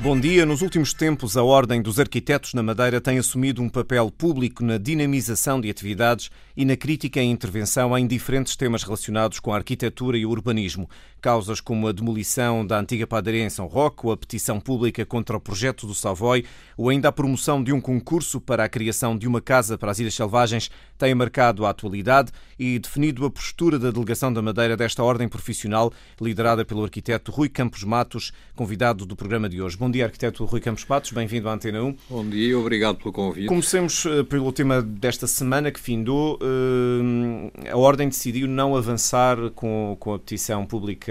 [0.00, 0.46] Bom dia.
[0.46, 4.78] Nos últimos tempos, a Ordem dos Arquitetos na Madeira tem assumido um papel público na
[4.78, 10.16] dinamização de atividades e na crítica e intervenção em diferentes temas relacionados com a arquitetura
[10.16, 10.88] e o urbanismo.
[11.20, 15.36] Causas como a demolição da antiga padaria em São Roque, ou a petição pública contra
[15.36, 16.44] o projeto do Savoy,
[16.76, 19.98] ou ainda a promoção de um concurso para a criação de uma casa para as
[19.98, 25.02] Ilhas Selvagens têm marcado a atualidade e definido a postura da Delegação da Madeira desta
[25.02, 29.76] ordem profissional, liderada pelo arquiteto Rui Campos Matos, convidado do programa de hoje.
[29.76, 31.96] Bom dia, arquiteto Rui Campos Matos, bem-vindo à Antena 1.
[32.10, 33.46] Bom dia, obrigado pelo convite.
[33.46, 36.38] Comecemos eh, pelo tema desta semana que findou.
[36.42, 41.07] Eh, a ordem decidiu não avançar com a petição pública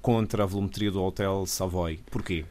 [0.00, 2.00] contra a volumetria do Hotel Savoy.
[2.10, 2.44] Porquê?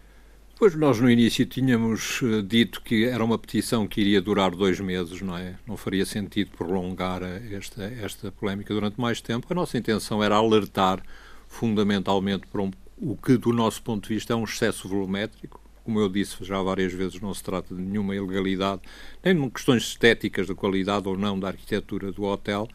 [0.59, 4.77] Pois nós no início tínhamos eh, dito que era uma petição que iria durar dois
[4.81, 5.55] meses, não é?
[5.65, 9.47] Não faria sentido prolongar esta, esta polémica durante mais tempo.
[9.49, 11.01] A nossa intenção era alertar
[11.47, 15.61] fundamentalmente para um, o que, do nosso ponto de vista, é um excesso volumétrico.
[15.85, 18.81] Como eu disse já várias vezes, não se trata de nenhuma ilegalidade,
[19.23, 22.67] nem de questões estéticas da qualidade ou não da arquitetura do hotel,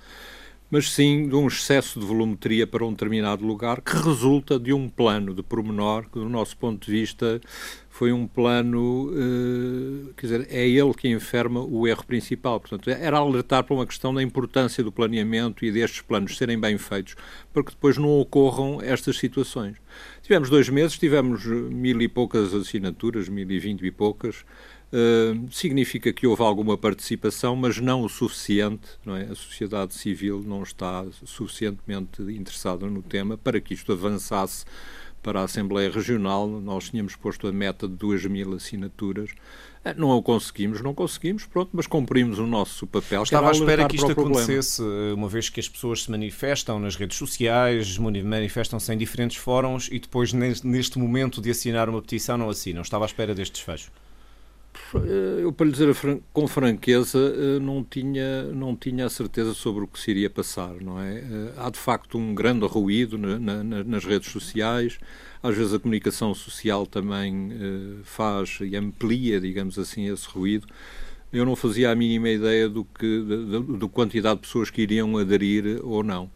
[0.74, 4.88] mas sim de um excesso de volumetria para um determinado lugar que resulta de um
[4.88, 7.40] plano de pormenor que, do nosso ponto de vista,
[7.88, 12.58] foi um plano, uh, quer dizer, é ele que enferma o erro principal.
[12.58, 16.76] Portanto, era alertar para uma questão da importância do planeamento e destes planos serem bem
[16.76, 17.14] feitos,
[17.52, 19.76] para que depois não ocorram estas situações.
[20.22, 24.44] Tivemos dois meses, tivemos mil e poucas assinaturas, mil e vinte e poucas,
[24.94, 28.86] Uh, significa que houve alguma participação, mas não o suficiente.
[29.04, 29.24] Não é?
[29.24, 34.64] A sociedade civil não está suficientemente interessada no tema para que isto avançasse
[35.20, 36.46] para a Assembleia Regional.
[36.46, 39.30] Nós tínhamos posto a meta de 2 mil assinaturas.
[39.84, 43.24] Eh, não o conseguimos, não conseguimos, pronto, mas cumprimos o nosso papel.
[43.24, 46.94] Estava à espera que isto acontecesse, eh, uma vez que as pessoas se manifestam nas
[46.94, 52.48] redes sociais, manifestam-se em diferentes fóruns e depois, neste momento de assinar uma petição, não
[52.48, 52.82] assinam.
[52.82, 53.90] Estava à espera deste desfecho.
[54.94, 55.94] Eh, eu, para lhe dizer
[56.32, 60.74] com franqueza, eh, não tinha, não tinha a certeza sobre o que se iria passar,
[60.80, 61.18] não é?
[61.18, 64.98] Eh, há, de facto, um grande ruído na, na, nas redes sociais.
[65.42, 67.52] Às vezes a comunicação social também
[68.02, 70.66] faz e amplia, digamos assim, esse ruído.
[71.30, 75.18] Eu não fazia a mínima ideia do que, da, da quantidade de pessoas que iriam
[75.18, 76.30] aderir ou não.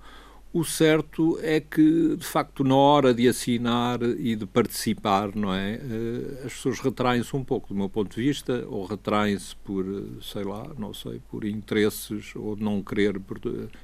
[0.50, 5.74] O certo é que, de facto, na hora de assinar e de participar, não é?
[5.74, 9.84] Eh, as pessoas retraem-se um pouco, do meu ponto de vista, ou retraem-se por,
[10.22, 13.20] sei lá, não sei, por interesses, ou não querer.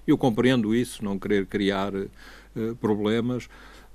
[0.07, 3.47] Eu compreendo isso, não querer criar uh, problemas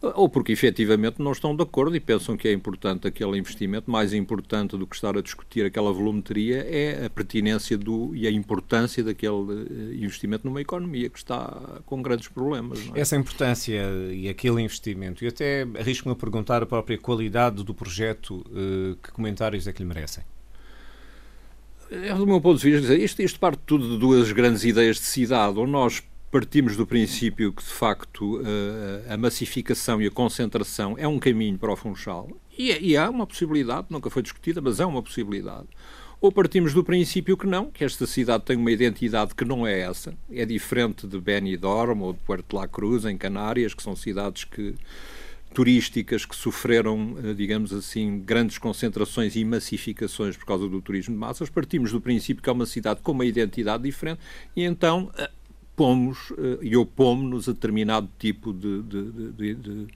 [0.02, 4.14] ou porque efetivamente não estão de acordo e pensam que é importante aquele investimento, mais
[4.14, 9.04] importante do que estar a discutir aquela volumetria é a pertinência do, e a importância
[9.04, 12.80] daquele eh, investimento numa economia que está com grandes problemas.
[12.94, 13.02] É?
[13.02, 13.82] Essa importância
[14.14, 19.12] e aquele investimento, e até arrisco-me a perguntar a própria qualidade do projeto, eh, que
[19.12, 20.24] comentários é que lhe merecem?
[21.92, 25.06] É, do meu ponto de vista, isto, isto parte tudo de duas grandes ideias de
[25.06, 30.96] cidade, ou nós partimos do princípio que, de facto, eh, a massificação e a concentração
[30.98, 32.30] é um caminho para o Funchal.
[32.58, 35.68] E, é, e há uma possibilidade, nunca foi discutida, mas é uma possibilidade.
[36.22, 39.80] Ou partimos do princípio que não, que esta cidade tem uma identidade que não é
[39.80, 40.14] essa.
[40.30, 44.76] É diferente de Benidorm ou de Puerto La Cruz, em Canárias, que são cidades que
[45.54, 51.20] turísticas que sofreram, eh, digamos assim, grandes concentrações e massificações por causa do turismo de
[51.20, 54.20] massas, partimos do princípio que é uma cidade com uma identidade diferente
[54.56, 55.12] e então
[55.80, 59.88] eh, pomos uh, e opomos-nos a determinado tipo de, de, de,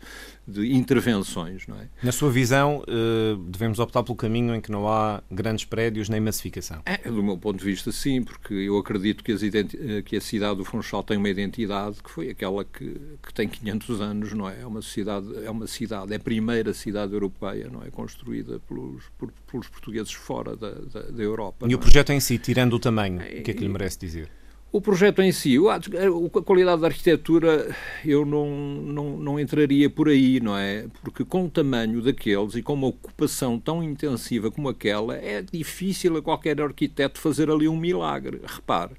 [0.48, 1.68] de, intervenções.
[1.68, 1.90] Não é?
[2.02, 6.22] Na sua visão, uh, devemos optar pelo caminho em que não há grandes prédios nem
[6.22, 6.82] massificação?
[6.86, 10.58] É, do meu ponto de vista, sim, porque eu acredito que, eh, que a cidade
[10.58, 14.62] do Funchal tem uma identidade que foi aquela que, que tem 500 anos, não é?
[14.62, 17.90] É uma, cidade, é uma cidade, é a primeira cidade europeia, não é?
[17.90, 21.68] Construída pelos, por, pelos portugueses fora da, da, da Europa.
[21.69, 22.16] E o projeto é?
[22.16, 24.30] em si, tirando o tamanho, o que é que lhe merece dizer?
[24.74, 30.40] O projeto em si, a qualidade da arquitetura, eu não, não, não entraria por aí,
[30.40, 30.88] não é?
[31.04, 36.18] Porque com o tamanho daqueles e com uma ocupação tão intensiva como aquela, é difícil
[36.18, 38.42] a qualquer arquiteto fazer ali um milagre.
[38.44, 38.96] Repare,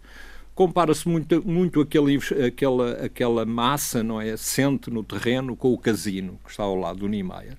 [0.55, 4.31] compara-se muito, muito aquele, aquela, aquela massa, não é?
[4.31, 7.59] Assente no terreno com o casino, que está ao lado do Niemeyer.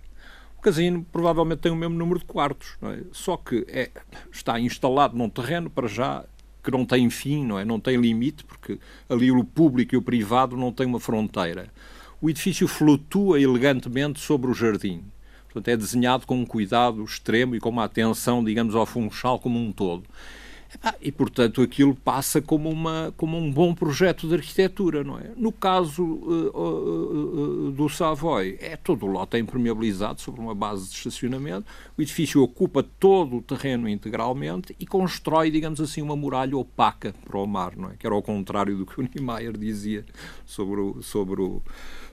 [0.58, 3.02] O casino provavelmente tem o mesmo número de quartos, é?
[3.12, 3.92] Só que é,
[4.32, 6.24] está instalado num terreno, para já,
[6.66, 7.64] que não tem fim, não é?
[7.64, 11.72] Não tem limite, porque ali o público e o privado não têm uma fronteira.
[12.22, 15.04] o edifício flutua elegantemente sobre o jardim.
[15.46, 19.60] Portanto, é desenhado com um cuidado extremo e com uma atenção, digamos, ao funchal como
[19.60, 20.04] um todo.
[21.02, 25.32] E, portanto, aquilo passa como, uma, como um bom projeto de arquitetura, não é?
[25.36, 30.90] No caso uh, uh, do Savoy, é todo o lote é impermeabilizado sobre uma base
[30.90, 31.66] de estacionamento,
[31.98, 37.38] o edifício ocupa todo o terreno integralmente e constrói, digamos assim, uma muralha opaca para
[37.38, 37.96] o mar, não é?
[37.98, 40.06] Que era ao contrário do que o Niemeyer dizia
[40.46, 41.62] sobre o, sobre o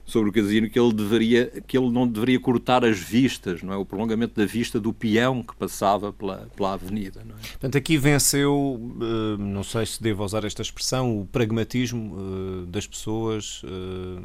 [0.05, 3.77] sobre o casino que ele deveria que ele não deveria cortar as vistas, não é?
[3.77, 7.39] O prolongamento da vista do peão que passava pela, pela avenida, não é?
[7.39, 8.52] Portanto, aqui venceu,
[9.01, 14.21] eh, não sei se devo usar esta expressão, o pragmatismo eh, das pessoas, eh,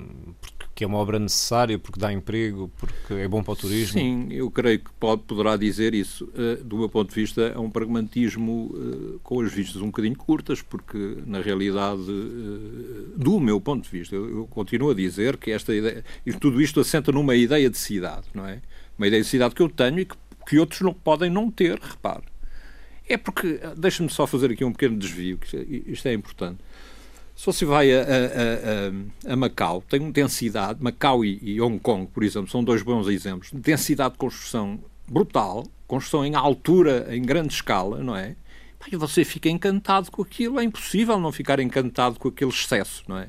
[0.58, 4.00] porque é uma obra necessária, porque dá emprego, porque é bom para o turismo.
[4.00, 6.28] Sim, eu creio que pode, poderá dizer isso.
[6.64, 8.72] Do meu ponto de vista, é um pragmatismo
[9.22, 12.02] com as vistas um bocadinho curtas, porque na realidade,
[13.16, 16.04] do meu ponto de vista, eu continuo a dizer que esta ideia,
[16.40, 18.62] tudo isto assenta numa ideia de cidade, não é?
[18.96, 20.16] Uma ideia de cidade que eu tenho e que,
[20.46, 22.22] que outros não, podem não ter, repare.
[23.08, 26.58] É porque, deixa-me só fazer aqui um pequeno desvio, que isto é importante.
[27.34, 31.78] Se você vai a, a, a, a Macau, tem uma densidade, Macau e, e, Hong
[31.78, 37.22] Kong, por exemplo, são dois bons exemplos, densidade de construção brutal, construção em altura, em
[37.22, 38.36] grande escala, não é?
[38.90, 43.18] E você fica encantado com aquilo, é impossível não ficar encantado com aquele excesso, não
[43.18, 43.28] é?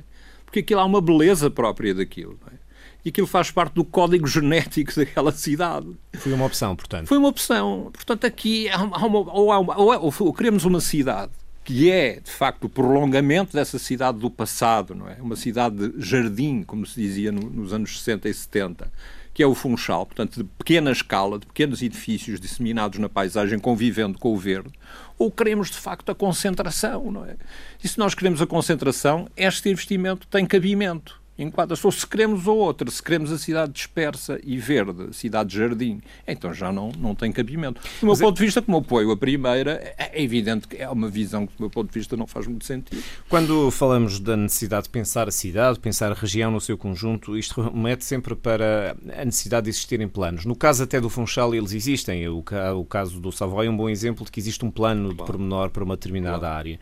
[0.49, 2.37] porque aquilo há uma beleza própria daquilo.
[2.51, 2.58] É?
[3.03, 5.87] E aquilo faz parte do código genético daquela cidade.
[6.13, 7.07] Foi uma opção, portanto.
[7.07, 7.89] Foi uma opção.
[7.93, 11.31] Portanto, aqui há uma, ou, há uma, ou, ou, ou queremos uma cidade
[11.69, 15.17] que é, de facto, o prolongamento dessa cidade do passado, não é?
[15.21, 18.91] Uma cidade de jardim, como se dizia no, nos anos 60 e 70,
[19.35, 24.17] que é o Funchal, portanto, de pequena escala, de pequenos edifícios disseminados na paisagem, convivendo
[24.17, 24.71] com o verde,
[25.15, 27.35] ou queremos, de facto, a concentração, não é?
[27.83, 31.85] E se nós queremos a concentração, este investimento tem cabimento enquadra-se.
[31.85, 36.01] Ou se queremos ou outra, se queremos a cidade dispersa e verde, cidade de jardim,
[36.27, 37.81] então já não, não tem cabimento.
[37.81, 38.39] Do meu Mas é- ponto é...
[38.39, 41.61] de vista, como apoio a primeira, é, é evidente que é uma visão que, do
[41.61, 43.01] meu ponto de vista, não faz muito sentido.
[43.27, 47.61] Quando falamos da necessidade de pensar a cidade, pensar a região no seu conjunto, isto
[47.61, 50.45] remete sempre para a necessidade de existirem planos.
[50.45, 52.27] No caso até do Funchal, eles existem.
[52.27, 52.43] O,
[52.87, 55.83] caso do Savoy é um bom exemplo de que existe um plano de pormenor para
[55.83, 56.55] uma determinada claro.
[56.55, 56.79] área.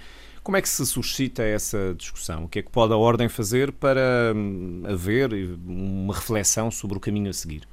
[0.48, 2.46] Como é que se suscita essa discussão?
[2.46, 5.30] O que é que pode a Ordem fazer para hum, haver
[5.68, 7.68] uma reflexão sobre o caminho a seguir?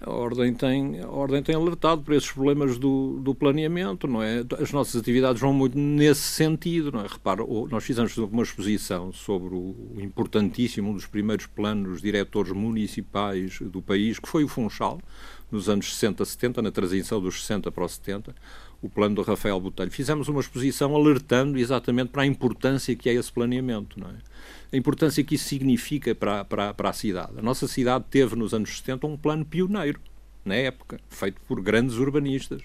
[0.00, 4.44] A Ordem tem, a Ordem tem alertado para esses problemas do, do planeamento, não é?
[4.60, 7.06] As nossas atividades vão muito nesse sentido, não é?
[7.06, 13.80] Repara, nós fizemos uma exposição sobre o importantíssimo, um dos primeiros planos diretores municipais do
[13.80, 15.00] país, que foi o Funchal,
[15.48, 18.34] nos anos 60, 70, na transição dos 60 para os 70,
[18.80, 19.90] o plano do Rafael Botelho.
[19.90, 24.14] Fizemos uma exposição alertando exatamente para a importância que é esse planeamento, não é?
[24.72, 27.32] A importância que isso significa para, para, para a cidade.
[27.38, 30.00] A nossa cidade teve nos anos 70 um plano pioneiro,
[30.44, 32.62] na época, feito por grandes urbanistas.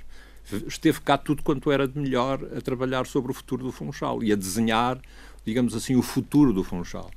[0.68, 4.31] Esteve cá tudo quanto era de melhor a trabalhar sobre o futuro do Funchal e
[4.31, 5.00] a desenhar,
[5.45, 7.10] digamos assim, o futuro do Funchal.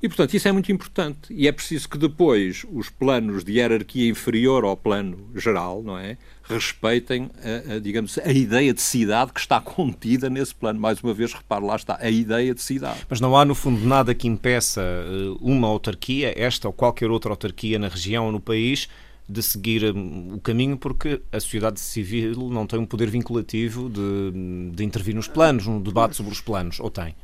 [0.00, 1.32] E, portanto, isso é muito importante.
[1.32, 6.16] E é preciso que depois os planos de hierarquia inferior ao plano geral, não é?
[6.44, 10.78] Respeitem, a, a, digamos, a ideia de cidade que está contida nesse plano.
[10.78, 13.00] Mais uma vez, repare, lá está, a ideia de cidade.
[13.08, 17.32] Mas não há, no fundo, nada que impeça eh, uma autarquia, esta ou qualquer outra
[17.32, 18.88] autarquia na região ou no país,
[19.28, 24.70] de seguir hum, o caminho porque a sociedade civil não tem um poder vinculativo de,
[24.72, 27.14] de intervir nos planos, no debate sobre os planos, ou tem?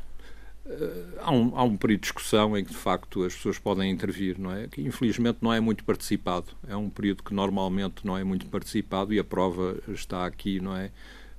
[1.21, 4.39] Há, um, há um período de discussão em que, de facto, as pessoas podem intervir,
[4.39, 4.67] não é?
[4.69, 6.47] Que, infelizmente, não é muito participado.
[6.69, 10.77] É um período que, normalmente, não é muito participado e a prova está aqui, não
[10.77, 10.91] é?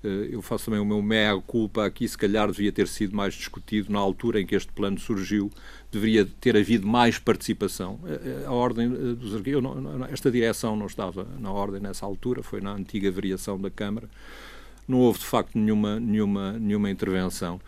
[0.06, 3.92] Eh, eu faço também o meu meia-culpa aqui, se calhar devia ter sido mais discutido
[3.92, 5.52] na altura em que este plano surgiu,
[5.92, 8.00] deveria ter havido mais participação.
[8.06, 9.64] Eh, eh, a ordem dos arquivos,
[10.12, 14.08] esta direção não estava na ordem nessa altura, foi na antiga variação da Câmara,
[14.88, 17.60] não houve de facto nenhuma, nenhuma, nenhuma intervenção.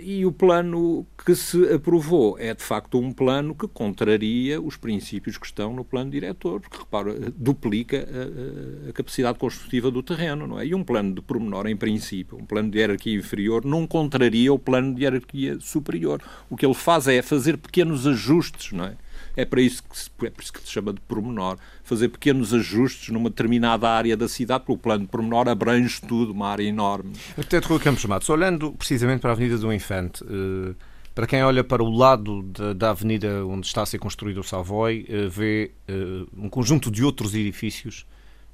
[0.00, 5.38] E o plano que se aprovou é, de facto, um plano que contraria os princípios
[5.38, 10.58] que estão no plano diretor, porque, repara, duplica a, a, capacidade construtiva do terreno, não
[10.58, 10.66] é?
[10.66, 14.58] E um plano de pormenor, em princípio, um plano de hierarquia inferior, não contraria o
[14.58, 16.20] plano de hierarquia superior.
[16.50, 18.96] O que ele faz é fazer pequenos ajustes, não é?
[19.36, 21.58] É para isso que se, é por isso que se chama de pormenor.
[21.84, 26.32] Fazer pequenos ajustes numa determinada área da cidade, porque o plano de pormenor abrange tudo,
[26.32, 27.12] uma área enorme.
[27.36, 30.74] Arquiteto Rui Campos Matos, olhando precisamente para a Avenida do Infante, eh,
[31.14, 34.42] para quem olha para o lado da, da, avenida onde está a ser construído o
[34.42, 38.06] Savoy, eh, vê eh, um conjunto de outros edifícios,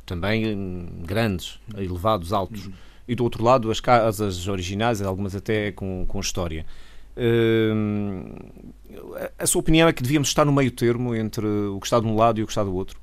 [0.04, 2.66] também grandes, elevados, altos.
[2.66, 2.72] Uhum.
[3.06, 6.64] E do outro lado, as casas originais, algumas até com, com história.
[9.38, 12.06] A sua opinião é que devíamos estar no meio termo entre o que está de
[12.06, 13.01] um lado e o que está do outro?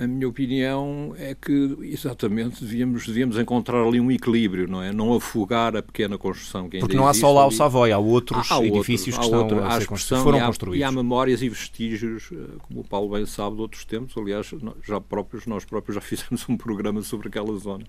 [0.00, 4.92] A minha opinião é que, exatamente, devíamos, devíamos encontrar ali um equilíbrio, não é?
[4.92, 7.98] Não afugar a pequena construção que ainda Porque não há só lá o Savoy, há
[7.98, 10.80] outros há, edifícios outros, que, estão outro, foram e há, construídos.
[10.80, 12.30] E há memórias e vestígios,
[12.62, 14.16] como o Paulo bem sabe, de outros tempos.
[14.16, 14.50] Aliás,
[14.84, 17.84] já próprios, nós próprios já fizemos um programa sobre aquela zona.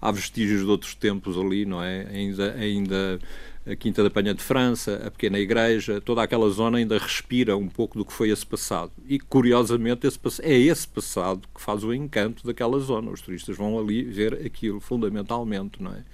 [0.00, 2.06] Há vestígios de outros tempos ali, não é?
[2.10, 3.18] Ainda, ainda
[3.66, 7.68] a Quinta da Penha de França, a Pequena Igreja, toda aquela zona ainda respira um
[7.68, 8.92] pouco do que foi esse passado.
[9.08, 13.10] E, curiosamente, esse, é esse passado que faz o encanto daquela zona.
[13.10, 16.04] Os turistas vão ali ver aquilo, fundamentalmente, não é?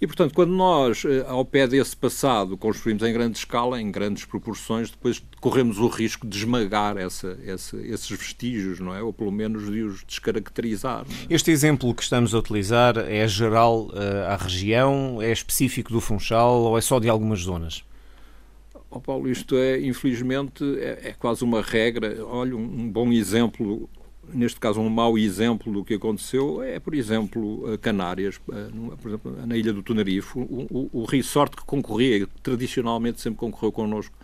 [0.00, 4.24] E, portanto, quando nós, eh, ao pé desse passado, construímos em grande escala, em grandes
[4.24, 9.02] proporções, depois corremos o risco de esmagar essa, essa, esses vestígios, não é?
[9.02, 11.06] Ou pelo menos de os descaracterizar.
[11.28, 11.34] É?
[11.34, 16.62] Este exemplo que estamos a utilizar é geral uh, à região, é específico do Funchal
[16.62, 17.84] ou é só de algumas zonas?
[18.90, 22.24] Oh, Paulo, isto é, infelizmente, é, é quase uma regra.
[22.26, 23.88] Olha, um, um bom exemplo
[24.32, 28.68] neste caso, um mau exemplo do que aconteceu é, por exemplo, Canárias, eh,
[29.00, 33.72] por exemplo, na ilha do Tenerife, o, o, o resort que concorria, tradicionalmente sempre concorreu
[33.72, 34.16] connosco,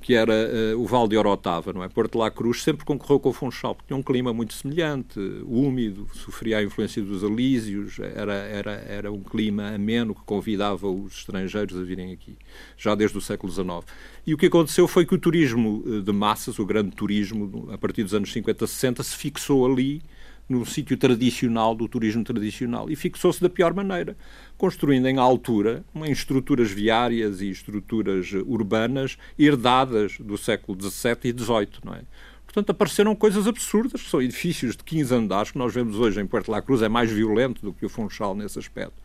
[0.00, 1.88] que era uh, o Val de Orotava, não é?
[1.88, 6.06] Porto La Cruz sempre concorreu com o Funchal, porque tinha um clima muito semelhante, úmido,
[6.14, 11.78] sofria a influência dos alísios, era, era, era um clima ameno que convidava os estrangeiros
[11.78, 12.36] a virem aqui,
[12.76, 13.84] já desde o século XIX.
[14.26, 17.78] E o que aconteceu foi que o turismo eh, de massas, o grande turismo, a
[17.78, 20.02] partir dos anos 50, 60, se fixou ali,
[20.50, 24.16] no sítio tradicional do turismo tradicional e fixou-se da pior maneira,
[24.58, 31.68] construindo em altura em estruturas viárias e estruturas urbanas herdadas do século XVII e XVIII,
[31.84, 32.02] não é?
[32.44, 36.50] Portanto, apareceram coisas absurdas, são edifícios de 15 andares, que nós vemos hoje em Puerto
[36.50, 39.00] La Cruz, é mais violento do que o Funchal nesse aspecto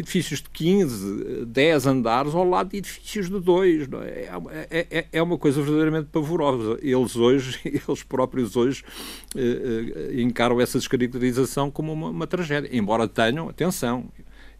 [0.00, 3.88] edifícios de 15, 10 andares ao lado de edifícios de 2.
[4.02, 4.30] É?
[4.70, 5.06] É, é?
[5.12, 6.78] é, uma coisa verdadeiramente pavorosa.
[6.82, 8.82] Eles hoje, eles próprios hoje,
[9.36, 12.68] eh, eh, encaram essa descaracterização como uma, uma tragédia.
[12.72, 14.08] Embora tenham, atenção,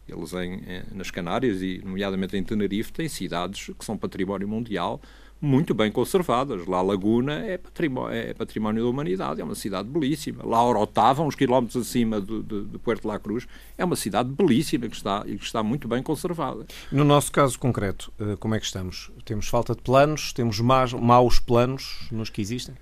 [0.07, 0.61] eles em,
[0.93, 5.01] nas Canárias e, nomeadamente em Tenerife, têm cidades que são património mundial
[5.41, 6.67] muito bem conservadas.
[6.67, 10.45] La Laguna é património, é património da humanidade, é uma cidade belíssima.
[10.45, 14.87] La Orotava, uns quilómetros acima de, de, de Puerto La Cruz, é uma cidade belíssima
[14.87, 16.65] que está, que está muito bem conservada.
[16.91, 19.11] No nosso caso concreto, eh, como é que estamos?
[19.25, 20.31] Temos falta de planos?
[20.31, 22.75] Temos maus, maus planos nos que existem?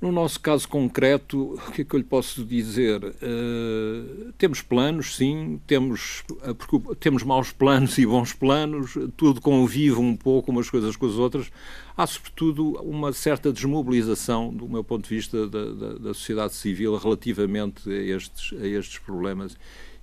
[0.00, 3.04] No nosso caso concreto, o que é que eu lhe posso dizer?
[3.04, 10.16] Uh, temos planos, sim, temos, uh, temos maus planos e bons planos, tudo convive um
[10.16, 11.52] pouco umas coisas com as outras.
[11.94, 16.96] Há, sobretudo, uma certa desmobilização, do meu ponto de vista, da, da, da sociedade civil
[16.96, 19.54] relativamente a estes, a estes problemas.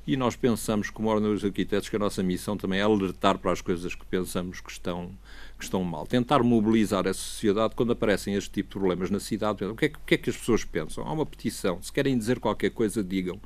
[0.06, 3.52] E nós pensamos, como Ordem dos Arquitetos, que a nossa missão também é alertar para
[3.52, 5.10] as coisas que pensamos que estão
[5.58, 6.06] que estão mal.
[6.06, 9.66] Tentar mobilizar a sociedade quando aparecem este tipo de problemas na cidade.
[9.66, 11.04] O que, é, o que é que as pessoas pensam?
[11.06, 11.82] Há uma petição.
[11.82, 13.40] Se querem dizer qualquer coisa, digam.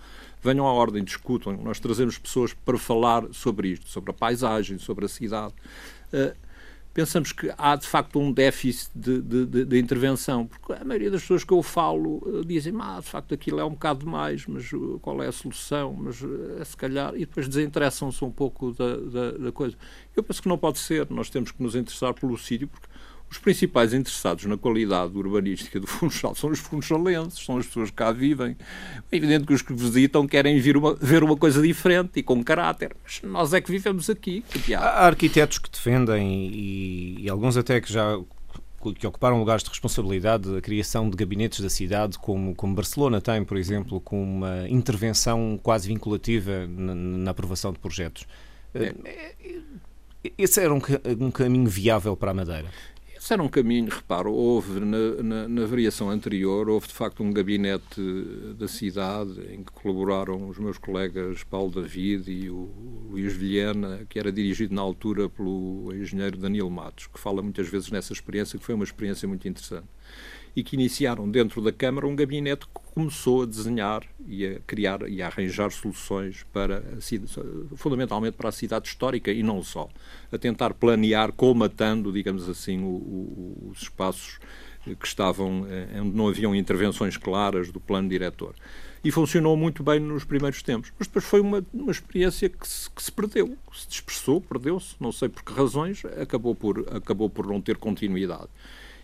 [0.44, 1.54] Venham à ordem, discutam.
[1.54, 5.54] Nós trazemos pessoas para falar sobre isto, sobre a paisagem, sobre a cidade.
[6.12, 6.36] Uh,
[6.94, 11.22] pensamos que há de facto um déficit de, de, de, intervenção, porque a maioria das
[11.22, 14.72] pessoas que eu falo eh, dizem, ah, de facto aquilo é um bocado demais, mas
[14.74, 15.94] eh, qual é a solução?
[15.94, 16.22] Mas
[16.60, 19.78] é se calhar, e depois desinteressam-se um pouco da, da, da, coisa.
[20.16, 22.88] Eu penso que não pode ser, nós temos que nos interessar pelo sítio, porque
[23.32, 27.96] os principais interessados na qualidade urbanística do Funchal são os funchalenses, são as pessoas que
[27.96, 28.58] cá vivem.
[29.10, 32.44] É evidente que os que visitam querem vir uma, ver uma coisa diferente e com
[32.44, 34.44] caráter, mas nós é que vivemos aqui.
[34.78, 38.20] Há arquitetos que defendem, e, e alguns até que já
[39.00, 43.46] que ocuparam lugares de responsabilidade a criação de gabinetes da cidade, como, como Barcelona tem,
[43.46, 48.26] por exemplo, com uma intervenção quase vinculativa na, na aprovação de projetos.
[48.74, 48.94] É.
[50.38, 50.82] Esse era um,
[51.20, 52.70] um caminho viável para a Madeira?
[53.22, 57.32] Esse era um caminho, reparo, houve na, na, na, variação anterior, houve de facto um
[57.32, 58.02] gabinete
[58.58, 62.68] da cidade em que colaboraram os meus colegas Paulo David e o
[63.12, 67.92] Luís Vilhena, que era dirigido na altura pelo engenheiro Danilo Matos, que fala muitas vezes
[67.92, 69.86] nessa experiência, que foi uma experiência muito interessante
[70.56, 75.08] e que iniciaram dentro da Câmara um gabinete que começou a desenhar e a criar
[75.10, 76.84] e a arranjar soluções para
[77.76, 79.90] fundamentalmente para a cidade histórica e não só,
[80.32, 84.40] a tentar planear, colmatando, digamos assim, o, o, os espaços
[85.00, 88.56] que estavam, eh, onde não haviam intervenções claras do plano diretor.
[89.04, 90.92] E funcionou muito bem nos primeiros tempos.
[90.98, 95.12] Mas depois foi uma, uma experiência que se, que se perdeu, se dispersou, perdeu-se, não
[95.12, 98.50] sei por que razões, acabou por, acabou por não ter continuidade.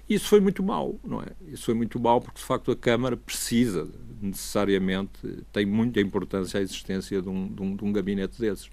[0.10, 1.28] Isso foi muito mau, não é?
[1.52, 3.88] Isso foi muito mau porque, de facto, a Câmara precisa,
[4.22, 5.12] necessariamente,
[5.52, 8.70] tem muita importância a existência de um, de um, de um gabinete desses.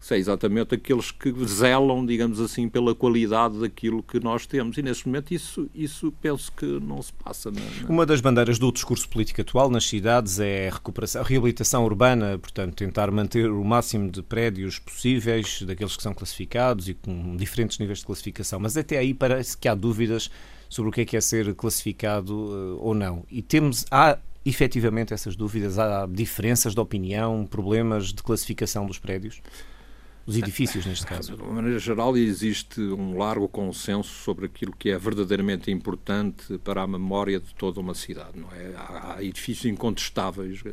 [0.00, 4.78] são exatamente aqueles que zelam, digamos assim, pela qualidade daquilo que nós temos.
[4.78, 7.50] E neste momento isso, isso penso que não se passa.
[7.50, 7.88] Na, na...
[7.88, 12.38] Uma das bandeiras do discurso político atual nas cidades é a recuperação, a reabilitação urbana,
[12.38, 17.78] portanto, tentar manter o máximo de prédios possíveis, daqueles que são classificados e com diferentes
[17.78, 18.58] níveis de classificação.
[18.58, 20.30] Mas até aí parece que há dúvidas
[20.70, 23.26] sobre o que é que é ser classificado uh, ou não.
[23.28, 25.78] E temos, há efetivamente essas dúvidas?
[25.78, 29.42] Há diferenças de opinião, problemas de classificação dos prédios?
[30.26, 31.34] Os edifícios, neste caso.
[31.36, 36.82] De uma maneira geral, existe um largo consenso sobre aquilo que é verdadeiramente importante para
[36.82, 38.38] a memória de toda uma cidade.
[38.38, 38.74] Não é?
[38.76, 40.72] Há, há edifícios incontestáveis, eh,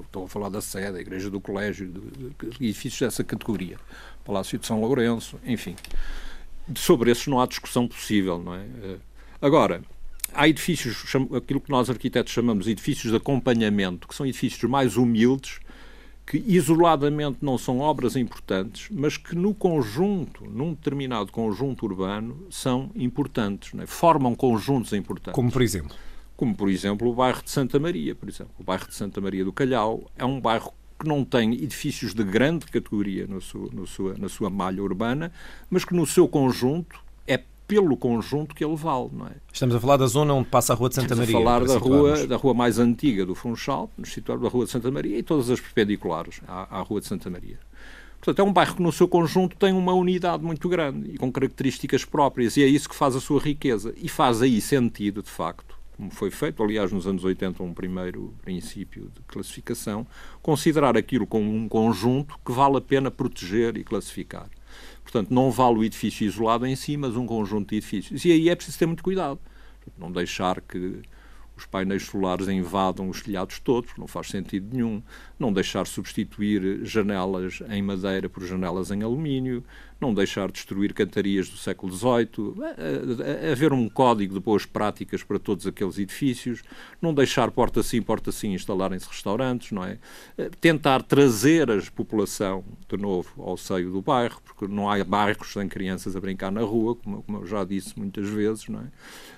[0.00, 1.92] estou a falar da sede, a Igreja do Colégio,
[2.60, 3.76] edifícios dessa categoria,
[4.24, 5.76] Palácio de São Lourenço, enfim.
[6.74, 8.66] Sobre esses não há discussão possível, não é?
[9.40, 9.82] Agora,
[10.34, 11.04] há edifícios,
[11.36, 15.60] aquilo que nós arquitetos chamamos de edifícios de acompanhamento, que são edifícios mais humildes,
[16.26, 22.90] que isoladamente não são obras importantes, mas que no conjunto, num determinado conjunto urbano, são
[22.94, 23.86] importantes, é?
[23.86, 25.32] formam conjuntos importantes.
[25.32, 25.96] Como por exemplo?
[26.36, 28.52] Como por exemplo o bairro de Santa Maria, por exemplo.
[28.58, 32.24] O bairro de Santa Maria do Calhau é um bairro que não tem edifícios de
[32.24, 35.32] grande categoria no seu, no sua, na sua malha urbana,
[35.70, 37.07] mas que no seu conjunto
[37.68, 39.32] pelo conjunto que ele vale, não é?
[39.52, 41.38] Estamos a falar da zona onde passa a Rua de Santa Estamos Maria.
[41.38, 44.64] Estamos a falar da rua, da rua mais antiga do Funchal, nos situamos da Rua
[44.64, 47.58] de Santa Maria e todas as perpendiculares à, à Rua de Santa Maria.
[48.18, 51.30] Portanto, é um bairro que no seu conjunto tem uma unidade muito grande e com
[51.30, 55.30] características próprias e é isso que faz a sua riqueza e faz aí sentido, de
[55.30, 60.06] facto, como foi feito, aliás, nos anos 80, um primeiro princípio de classificação,
[60.40, 64.48] considerar aquilo como um conjunto que vale a pena proteger e classificar.
[65.10, 68.26] Portanto, não vale o edifício isolado em si, mas um conjunto de edifícios.
[68.26, 69.40] E aí é preciso ter muito cuidado.
[69.96, 71.00] Não deixar que
[71.56, 75.02] os painéis solares invadam os telhados todos, não faz sentido nenhum.
[75.38, 79.64] Não deixar substituir janelas em madeira por janelas em alumínio,
[80.00, 82.54] não deixar destruir cantarias do século XVIII,
[83.50, 86.62] haver um código de boas práticas para todos aqueles edifícios,
[87.02, 89.98] não deixar porta sim, porta sim instalarem-se restaurantes, não é?
[90.60, 95.68] Tentar trazer a população de novo ao seio do bairro, porque não há bairros sem
[95.68, 98.84] crianças a brincar na rua, como, eu já disse muitas vezes, não é?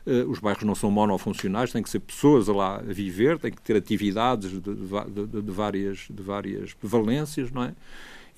[0.06, 3.62] Eh, os bairros não são monofuncionais, tem que ser pessoas lá a viver, tem que
[3.62, 7.74] ter atividades de, de, de, de várias, de várias valências, não é?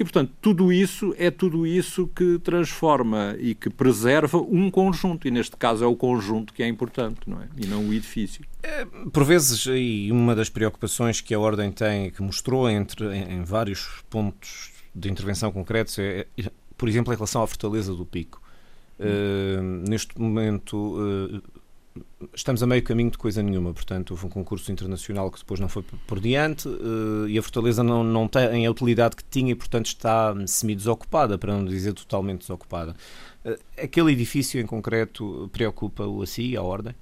[0.03, 5.29] E, portanto, tudo isso é tudo isso que transforma e que preserva um conjunto.
[5.29, 7.47] E, neste caso, é o conjunto que é importante, não é?
[7.57, 8.45] E não o edifício.
[8.65, 13.45] É, por vezes, e uma das preocupações que a Ordem tem, que mostrou entre, em,
[13.45, 16.27] vários pontos de intervenção concretos, é,
[16.77, 18.43] por exemplo, em relação à Fortaleza do Pico.
[18.99, 21.43] Uh, neste momento, uh,
[22.35, 25.69] estamos a meio caminho de coisa nenhuma, portanto, houve um concurso internacional que depois não
[25.69, 29.55] foi por diante uh, e a Fortaleza não, não tem a utilidade que tinha e,
[29.55, 32.95] portanto, está semi-desocupada, para não dizer totalmente desocupada.
[33.45, 36.95] Uh, aquele edifício em concreto preocupa-o assim, a ordem?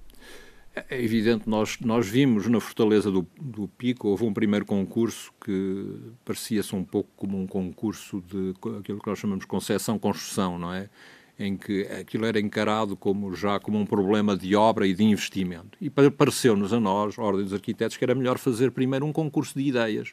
[0.88, 5.98] É evidente, nós, nós vimos na Fortaleza do, do Pico, houve um primeiro concurso que
[6.24, 10.88] parecia-se um pouco como um concurso de aquilo que nós chamamos de concessão-construção, não é?
[11.40, 15.78] Em que aquilo era encarado como já como um problema de obra e de investimento.
[15.80, 19.66] E pareceu-nos a nós, Ordem dos Arquitetos, que era melhor fazer primeiro um concurso de
[19.66, 20.12] ideias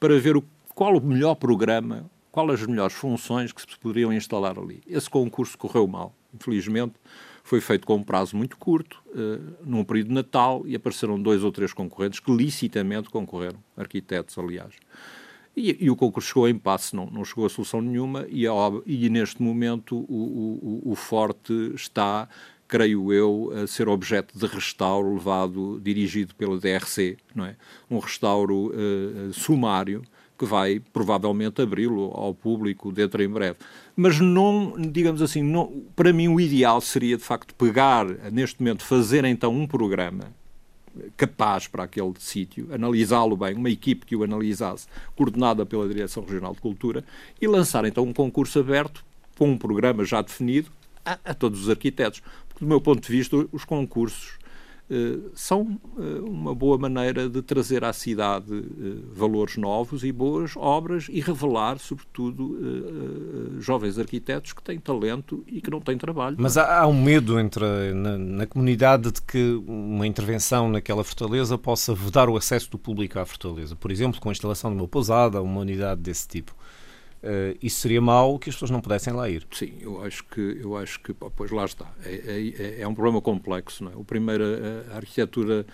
[0.00, 4.58] para ver o, qual o melhor programa, quais as melhores funções que se poderiam instalar
[4.58, 4.80] ali.
[4.88, 6.94] Esse concurso correu mal, infelizmente.
[7.42, 11.44] Foi feito com um prazo muito curto, uh, num período de Natal, e apareceram dois
[11.44, 14.74] ou três concorrentes que licitamente concorreram, arquitetos, aliás.
[15.56, 18.44] E, e, o concurso chegou a impasse, não, não chegou a solução nenhuma, e,
[18.86, 22.28] e neste momento o, o, o, Forte está,
[22.66, 27.56] creio eu, a ser objeto de restauro levado, dirigido pela DRC, não é?
[27.88, 30.02] Um restauro uh, sumário
[30.36, 33.56] que vai provavelmente abri-lo ao público dentro em breve.
[33.94, 38.84] Mas não, digamos assim, não, para mim o ideal seria de facto pegar, neste momento,
[38.84, 40.32] fazer então um programa
[41.16, 46.54] capaz para aquele sítio, analisá-lo bem, uma equipe que o analisasse, coordenada pela Direção Regional
[46.54, 47.04] de Cultura,
[47.40, 49.04] e lançar então um concurso aberto
[49.36, 50.70] com um programa já definido
[51.04, 52.22] a, a todos os arquitetos.
[52.48, 54.38] Porque, do meu ponto de vista, os concursos
[55.34, 61.06] são eh, uma boa maneira de trazer à cidade eh, valores novos e boas obras
[61.10, 62.58] e revelar, sobretudo,
[63.58, 66.36] jovens arquitetos que têm talento e que não têm trabalho.
[66.38, 71.56] Mas há, há um medo entre, na, na, comunidade de que uma intervenção naquela fortaleza
[71.56, 74.88] possa vedar o acesso do público à fortaleza, por exemplo, com a instalação de uma
[74.88, 76.54] pousada, uma unidade desse tipo.
[77.24, 79.46] Uh, isso seria mau que as pessoas não pudessem lá ir.
[79.50, 81.90] Sim, eu acho que, eu acho que pois lá está.
[82.04, 83.82] É, é, é, é um problema complexo.
[83.82, 83.96] Não é?
[83.96, 85.64] O primeiro, a, a arquitetura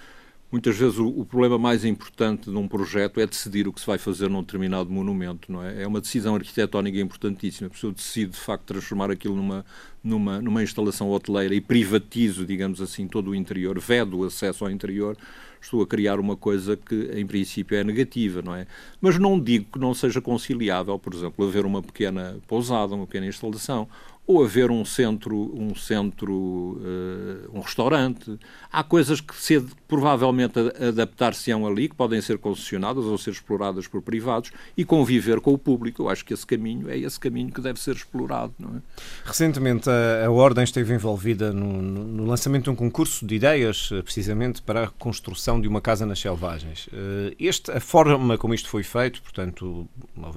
[0.50, 3.86] muitas vezes o, o, problema mais importante de um projeto é decidir o que se
[3.86, 5.82] vai fazer num determinado monumento, não é?
[5.82, 7.68] É uma decisão arquitetónica importantíssima.
[7.68, 9.64] A pessoa decide, de facto, transformar aquilo numa,
[10.02, 14.70] numa, numa instalação hoteleira e privatizo, digamos assim, todo o interior, vedo o acesso ao
[14.70, 15.16] interior,
[15.60, 18.66] estou a criar uma coisa que, em princípio, é negativa, não é?
[19.00, 23.26] Mas não digo que não seja conciliável, por exemplo, haver uma pequena pousada, uma pequena
[23.26, 23.88] instalação,
[24.30, 28.38] ou haver um centro, um centro, uh, um restaurante.
[28.70, 34.00] Há coisas que se, provavelmente adaptar-se-ão ali, que podem ser concessionadas ou ser exploradas por
[34.00, 36.04] privados e conviver com o público.
[36.04, 38.54] Eu acho que esse caminho é esse caminho que deve ser explorado.
[38.60, 38.80] É?
[39.24, 44.00] Recentemente a, a Ordem esteve envolvida no, no, lançamento de um concurso de ideias, eh,
[44.00, 46.86] precisamente para a construção de uma casa nas selvagens.
[46.86, 49.88] Uh, este, a forma como isto foi feito, portanto,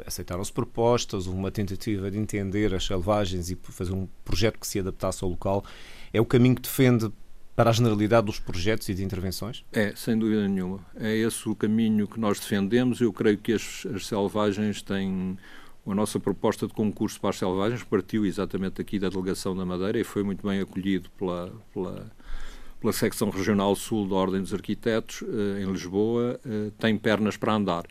[0.07, 5.23] aceitaram-se propostas, uma tentativa de entender as selvagens e fazer um projeto que se adaptasse
[5.23, 5.63] ao local.
[6.13, 7.11] É o caminho que defende
[7.55, 9.63] para a generalidade dos projetos e de intervenções?
[9.71, 10.79] É, sem dúvida nenhuma.
[10.95, 12.99] É esse o caminho que nós defendemos.
[12.99, 15.37] Eu creio que as, as selvagens têm.
[15.85, 19.99] A nossa proposta de concurso para as selvagens partiu exatamente aqui da Delegação da Madeira
[19.99, 22.09] e foi muito bem acolhido pela, pela,
[22.79, 26.39] pela Secção Regional Sul da Ordem dos Arquitetos, eh, em Lisboa.
[26.45, 27.83] Eh, tem pernas para andar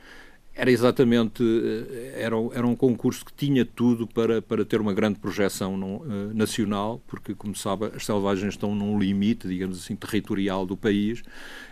[0.54, 5.18] era exatamente eh, era, era um concurso que tinha tudo para, para ter uma grande
[5.18, 10.76] projeção uh, nacional, porque, como sabe, as selvagens estão num limite, digamos assim, territorial do
[10.76, 11.22] país.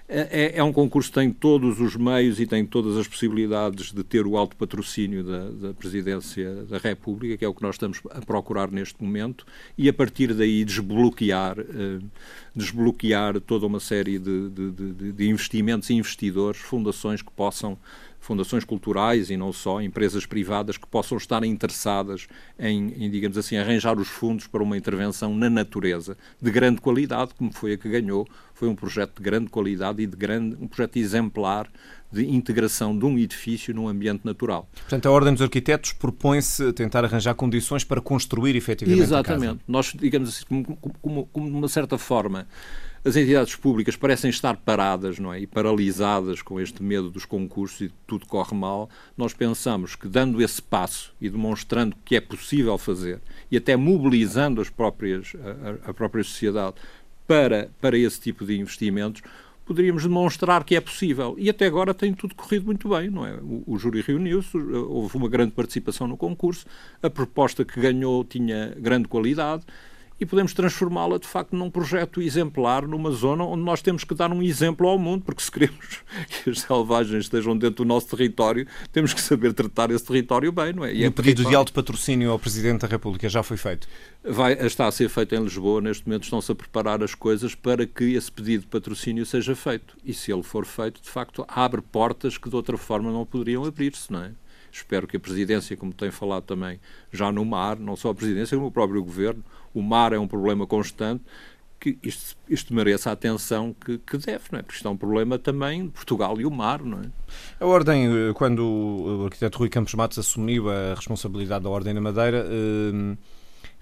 [0.08, 3.92] É, é, é um concurso que tem todos os meios e tem todas as possibilidades
[3.92, 7.76] de ter o alto patrocínio da, da Presidência da República, que é o que nós
[7.76, 9.46] estamos a procurar neste momento,
[9.78, 12.02] e a partir daí desbloquear, uh,
[12.56, 17.78] desbloquear toda uma série de, de, de, de investimentos e investidores, fundações que possam
[18.20, 22.28] fundações culturais e não só, empresas privadas que possam estar interessadas
[22.58, 27.32] em, em, digamos assim, arranjar os fundos para uma intervenção na natureza de grande qualidade,
[27.36, 28.28] como foi a que ganhou.
[28.54, 31.66] Foi um projeto de grande qualidade e de grande, um projeto exemplar
[32.12, 34.68] de integração de um edifício num ambiente natural.
[34.74, 39.60] Portanto, a Ordem dos Arquitetos propõe-se tentar arranjar condições para construir efetivamente Exatamente.
[39.66, 42.46] Nós, digamos assim, como, como, como de uma certa forma,
[43.04, 45.40] as entidades públicas parecem estar paradas não é?
[45.40, 48.90] e paralisadas com este medo dos concursos e de tudo corre mal.
[49.16, 54.60] Nós pensamos que, dando esse passo e demonstrando que é possível fazer e até mobilizando
[54.60, 55.32] as próprias,
[55.84, 56.76] a, a própria sociedade
[57.26, 59.22] para, para esse tipo de investimentos,
[59.64, 61.36] poderíamos demonstrar que é possível.
[61.38, 63.34] E até agora tem tudo corrido muito bem, não é?
[63.36, 66.66] O, o júri reuniu-se, houve uma grande participação no concurso,
[67.02, 69.64] a proposta que ganhou tinha grande qualidade
[70.20, 74.30] e podemos transformá-la de facto num projeto exemplar numa zona onde nós temos que dar
[74.30, 78.66] um exemplo ao mundo, porque se queremos que as selvagens estejam dentro do nosso território,
[78.92, 80.92] temos que saber tratar esse território bem, não é?
[80.92, 83.88] E, e é o pedido de alto patrocínio ao Presidente da República já foi feito?
[84.22, 87.86] Vai, está a ser feito em Lisboa, neste momento estão-se a preparar as coisas para
[87.86, 89.96] que esse pedido de patrocínio seja feito.
[90.04, 93.64] E se ele for feito, de facto, abre portas que de outra forma não poderiam
[93.64, 94.32] abrir-se, não é?
[94.72, 96.78] Espero que a Presidência, como tem falado também
[97.12, 100.26] já no mar, não só a Presidência, como o próprio Governo, o mar é um
[100.26, 101.24] problema constante,
[101.80, 104.62] que isto, isto mereça a atenção que, que, deve, não é?
[104.62, 107.04] Porque isto é um problema também de Portugal e o mar, não é?
[107.58, 112.00] A Ordem, eh, quando o arquiteto Rui Campos Matos assumiu a responsabilidade da Ordem na
[112.00, 113.16] Madeira, eh,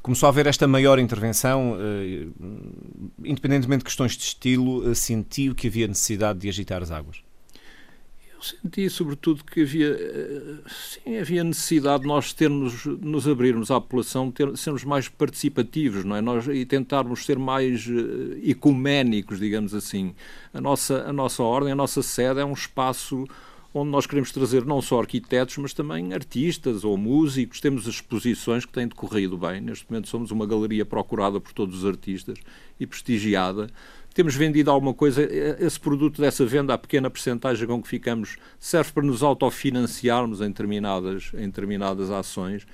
[0.00, 2.28] começou a haver esta maior intervenção, eh,
[3.24, 7.27] independentemente de questões de estilo, sentiu que havia necessidade de agitar as águas?
[8.38, 13.80] Eu senti, sobretudo, que havia, eh, sim, havia necessidade de nós termos, nos abrirmos à
[13.80, 16.20] população, ter, sermos mais participativos, não é?
[16.20, 20.14] Nós, e tentarmos ser mais uh, ecuménicos, digamos assim.
[20.54, 23.26] A nossa, a nossa ordem, a nossa sede é um espaço
[23.74, 27.60] onde nós queremos trazer não só arquitetos, mas também artistas ou músicos.
[27.60, 29.60] Temos exposições que têm decorrido bem.
[29.60, 32.38] Neste momento somos uma galeria procurada por todos os artistas
[32.78, 33.68] e prestigiada
[34.18, 35.22] temos vendido alguma coisa,
[35.64, 40.48] esse produto dessa venda, a pequena percentagem com que ficamos, serve para nos autofinanciarmos em
[40.48, 42.66] determinadas, em determinadas ações.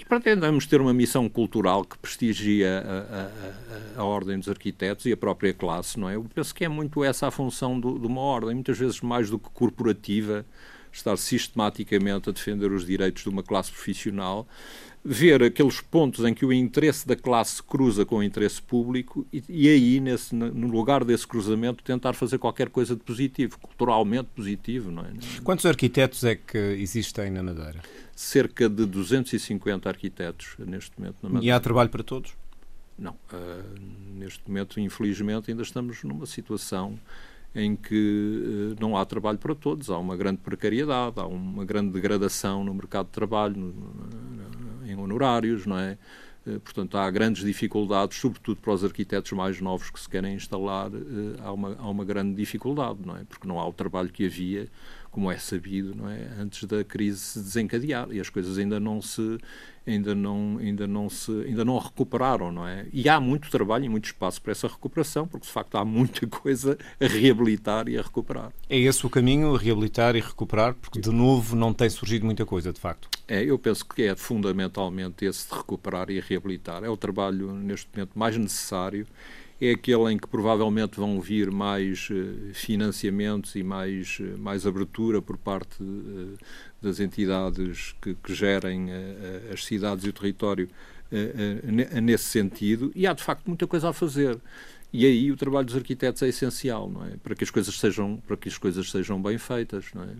[0.00, 5.04] E pretendemos ter uma missão cultural que prestigia a, a, a, a, ordem dos arquitetos
[5.04, 6.16] e a própria classe, não é?
[6.16, 9.28] Eu penso que é muito essa a função do, de uma ordem, muitas vezes mais
[9.28, 10.46] do que corporativa,
[10.90, 14.48] estar sistematicamente a defender os direitos de uma classe profissional,
[15.04, 19.42] ver aqueles pontos em que o interesse da classe cruza com o interesse público e,
[19.48, 24.90] e aí, nesse, no lugar desse cruzamento, tentar fazer qualquer coisa de positivo, culturalmente positivo.
[24.90, 25.12] Não é?
[25.42, 27.82] Quantos arquitetos é que existem na Madeira?
[28.16, 31.46] Cerca de 250 arquitetos neste momento na Madeira.
[31.46, 32.32] E há trabalho para todos?
[32.98, 33.12] Não.
[33.12, 33.78] Uh,
[34.14, 36.98] neste momento, infelizmente, ainda estamos numa situação
[37.54, 39.90] em que uh, não há trabalho para todos.
[39.90, 43.72] Há uma grande precariedade, há uma grande degradação no mercado de trabalho, no,
[44.94, 45.98] em honorários, não é?
[46.46, 50.90] Eh, portanto, há grandes dificuldades, sobretudo para os arquitetos mais novos que se querem instalar,
[50.92, 53.24] eh, há uma, há uma grande dificuldade, não é?
[53.24, 54.68] Porque não há o trabalho que havia,
[55.14, 56.28] como é sabido, não é?
[56.40, 59.38] Antes da crise se desencadear e as coisas ainda não se
[59.86, 62.88] ainda não ainda não se ainda não recuperaram, não é?
[62.92, 66.26] E há muito trabalho e muito espaço para essa recuperação, porque de facto há muita
[66.26, 68.52] coisa a reabilitar e a recuperar.
[68.68, 72.72] É esse o caminho, reabilitar e recuperar, porque de novo não tem surgido muita coisa,
[72.72, 73.08] de facto.
[73.28, 76.82] É, eu penso que é fundamentalmente esse de recuperar e reabilitar.
[76.82, 79.06] É o trabalho, neste momento, mais necessário.
[79.60, 85.22] É aquele em que provavelmente vão vir mais uh, financiamentos e mais, uh, mais abertura
[85.22, 86.36] por parte uh,
[86.82, 88.88] das entidades que, que gerem
[89.50, 90.68] as cidades e o território
[92.02, 92.92] nesse sentido.
[92.94, 94.38] E há, de facto, muita coisa a fazer.
[94.96, 97.16] E aí o trabalho dos arquitetos é essencial, não é?
[97.20, 100.14] Para que as coisas sejam, para que as coisas sejam bem feitas, não é?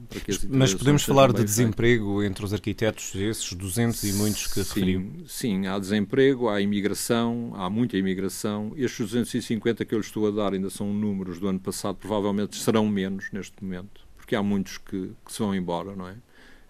[0.48, 2.30] Mas podemos falar de desemprego feitas.
[2.32, 5.12] entre os arquitetos, esses 200 e muitos que sim, referiu?
[5.28, 8.72] Sim, há desemprego, há imigração, há muita imigração.
[8.76, 12.56] Estes 250 que eu lhe estou a dar ainda são números do ano passado, provavelmente
[12.56, 16.16] serão menos neste momento, porque há muitos que, que se vão embora, não é?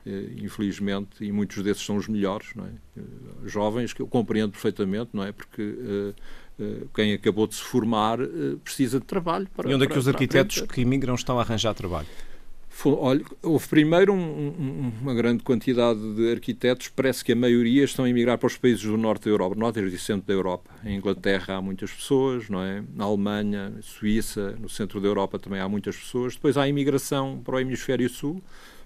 [0.06, 2.70] Eh, infelizmente, e muitos desses são os melhores, não é?
[2.98, 3.02] Eh,
[3.46, 5.32] jovens que eu compreendo perfeitamente, não é?
[5.32, 6.14] Porque uh,
[6.94, 9.48] quem acabou de se formar uh, precisa de trabalho.
[9.56, 12.06] Para, e onde é que os arquitetos que imigram estão a arranjar trabalho?
[12.86, 18.04] Olha, houve primeiro um, um, uma grande quantidade de arquitetos, parece que a maioria estão
[18.04, 20.70] a emigrar para os países do norte da Europa, norte e centro da Europa.
[20.84, 22.82] Em Inglaterra há muitas pessoas, não é?
[22.94, 26.34] Na Alemanha, Suíça, no centro da Europa também há muitas pessoas.
[26.34, 28.42] Depois há a imigração para o hemisfério sul,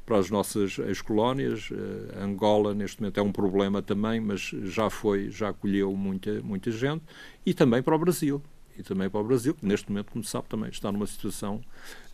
[0.09, 1.71] para as nossas ex-colónias.
[1.71, 6.71] Uh, Angola, neste momento, é um problema também, mas já foi, já acolheu muita, muita
[6.71, 7.03] gente.
[7.44, 8.42] E também para o Brasil.
[8.79, 11.61] E também para o Brasil, que neste momento, como sabe, também está numa situação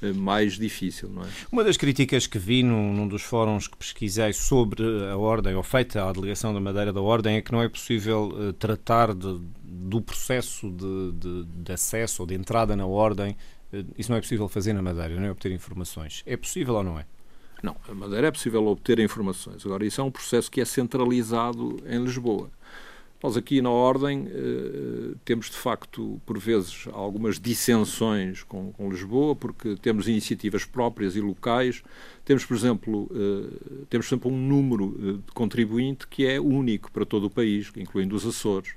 [0.03, 1.09] uh, mais difícil.
[1.09, 1.27] Não é?
[1.53, 5.63] Uma das críticas que vi num, num, dos fóruns que pesquisei sobre a Ordem, ou
[5.63, 9.41] feita a delegação da Madeira da Ordem, é que não é possível uh, tratar de,
[9.63, 13.37] do processo de, de, de acesso ou de entrada na Ordem
[13.99, 16.23] isso não é possível fazer na Madeira, não é obter informações.
[16.25, 17.05] É possível ou não é?
[17.65, 19.65] Não, a Madeira é possível obter informações.
[19.65, 22.51] Agora, isso é um processo que é centralizado em Lisboa.
[23.23, 29.35] Nós aqui na Ordem eh, temos, de facto, por vezes, algumas dissensões com, com, Lisboa,
[29.35, 31.83] porque temos iniciativas próprias e locais.
[32.23, 37.07] Temos, por exemplo, eh, temos, exemplo um número eh, de contribuinte que é único para
[37.07, 38.75] todo o país, incluindo os Açores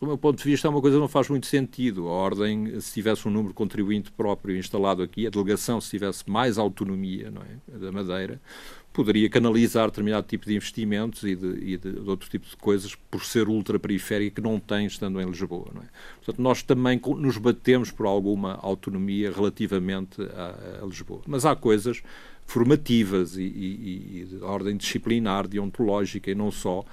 [0.00, 2.08] do meu ponto de vista, é uma coisa que não faz muito sentido.
[2.08, 6.58] A Ordem, se tivesse um número contribuinte próprio instalado aqui, a delegação, se tivesse mais
[6.58, 8.40] autonomia não é, da Madeira,
[8.92, 12.94] poderia canalizar determinado tipo de investimentos e de, e de, de outro tipo de coisas
[12.94, 15.70] por ser ultraperiférica que não tem estando em Lisboa.
[15.74, 15.86] Não é?
[16.16, 21.20] Portanto, nós também nos batemos por alguma autonomia relativamente a, a Lisboa.
[21.26, 22.02] Mas há coisas
[22.46, 26.84] formativas e, e, e de ordem disciplinar, deontológica e não só,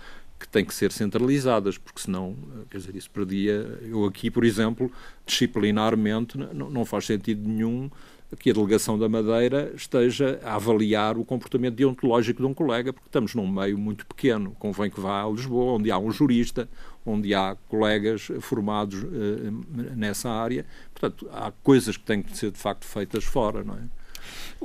[0.43, 3.79] que têm que ser centralizadas, porque senão, eh, quer dizer, isso perdia.
[3.82, 4.91] Eu aqui, por exemplo,
[5.25, 7.89] disciplinarmente, não, não faz sentido nenhum
[8.36, 13.08] que a delegação da Madeira esteja a avaliar o comportamento deontológico de um colega, porque
[13.08, 14.56] estamos num meio muito pequeno.
[14.60, 16.67] Convém que vá a Lisboa, onde há um jurista,
[17.06, 20.65] onde há colegas formados uh, nessa área.
[20.93, 24.02] Portanto, há coisas que têm que ser de facto feitas fora, não é?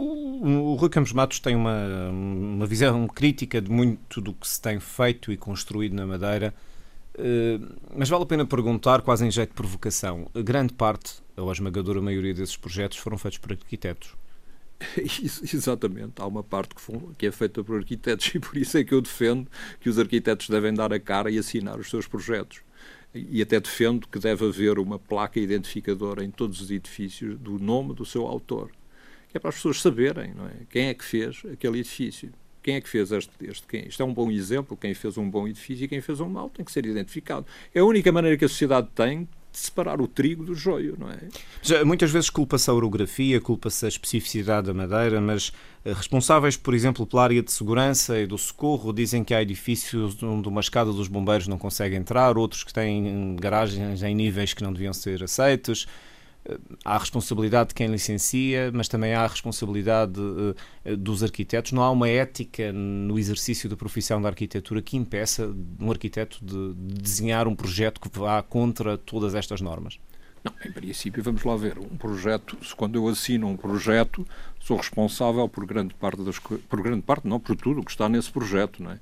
[0.00, 4.62] O, o Rui Campos Matos tem uma, uma visão crítica de muito do que se
[4.62, 6.54] tem feito e construído na Madeira,
[7.14, 7.58] eh,
[7.96, 12.00] mas vale a pena perguntar, quase em jeito de provocação, grande parte, ou a esmagadora
[12.00, 14.14] maioria desses projetos foram feitos por arquitetos.
[15.52, 16.76] Exatamente, há uma parte
[17.18, 20.48] que, é feita por arquitetos e por isso é que eu defendo que os arquitetos
[20.48, 22.60] devem dar a cara e assinar os seus projetos.
[23.12, 27.94] E até defendo que deve haver uma placa identificadora em todos os edifícios do nome
[27.94, 28.70] do seu autor
[29.28, 30.64] que é para as pessoas saberem é?
[30.70, 32.30] quem é que fez aquele edifício.
[32.62, 33.88] Quem é que fez este, este quem?
[33.88, 34.76] Isto é um bom exemplo.
[34.76, 37.46] Quem fez um bom edifício e quem fez um mau tem que ser identificado.
[37.74, 41.08] É a única maneira que a sociedade tem de separar o trigo do joio, não
[41.08, 41.84] é?
[41.84, 45.50] Muitas vezes culpa-se a orografia, culpa-se a especificidade da madeira, mas
[45.84, 50.22] eh, responsáveis, por exemplo, pela área de segurança e do socorro, dizem que há edifícios
[50.22, 54.62] onde uma escada dos bombeiros não consegue entrar, outros que têm garagens em níveis que
[54.62, 55.86] não deviam ser aceitos
[56.84, 61.72] há a responsabilidade de quem licencia, mas também há a responsabilidade uh, dos arquitetos.
[61.72, 66.74] Não há uma ética no exercício da profissão da arquitetura que impeça um arquiteto de,
[66.74, 69.98] de desenhar um projeto que vá contra todas estas normas?
[70.42, 71.78] Não, em princípio, vamos lá ver.
[71.78, 74.26] Um projeto, quando eu assino um projeto,
[74.60, 78.08] sou responsável por grande parte das por grande parte, não por tudo o que está
[78.08, 79.00] nesse projeto, não é?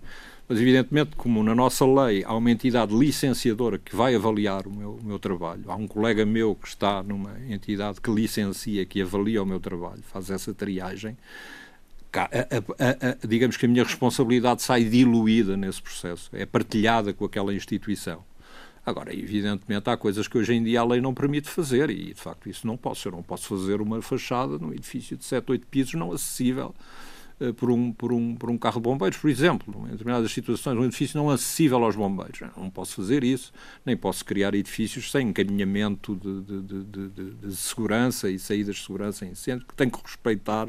[0.48, 4.92] Mas, evidentemente, como na nossa lei há uma entidade licenciadora que vai avaliar o meu,
[4.92, 9.42] o meu, trabalho, há um colega meu que está numa entidade que licencia, que avalia
[9.42, 11.16] o meu trabalho, faz essa triagem,
[12.12, 17.52] a, a, digamos que a minha responsabilidade sai diluída nesse processo, é partilhada com aquela
[17.52, 18.24] instituição.
[18.86, 22.20] Agora, evidentemente, há coisas que hoje em dia a lei não permite fazer e, de
[22.20, 23.08] facto, isso não posso.
[23.08, 26.72] Eu não posso fazer uma fachada num edifício de 7, 8 pisos não acessível
[27.56, 29.86] por, um, por, um, por um carro de bombeiros, por exemplo.
[29.86, 32.40] Em determinadas situações, um edifício não acessível aos bombeiros.
[32.40, 33.52] Eu não posso fazer isso,
[33.84, 39.26] nem posso criar edifícios sem encaminhamento de, de, de, de segurança e saídas de segurança
[39.26, 40.68] em incêndio, que tem que respeitar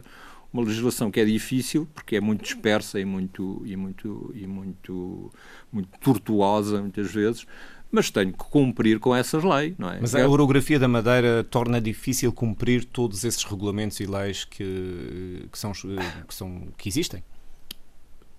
[0.52, 5.32] uma legislação que é difícil porque é muito dispersa e muito e muito e muito
[5.72, 7.46] muito tortuosa muitas vezes
[7.92, 10.00] mas tenho que cumprir com essas leis, não é?
[10.00, 15.58] Mas a orografia da Madeira torna difícil cumprir todos esses regulamentos e leis que, que,
[15.58, 17.24] são, que, são, que existem?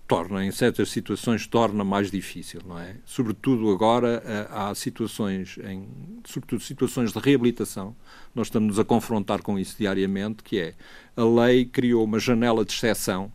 [0.06, 2.96] Torna, em certas situações, torna mais difícil, não é?
[3.04, 5.87] Sobretudo agora eh, há situações, em,
[6.24, 7.94] sobretudo situações de reabilitação,
[8.34, 10.74] nós estamos a confrontar com isso diariamente, que é
[11.14, 13.30] a lei criou uma janela de exceção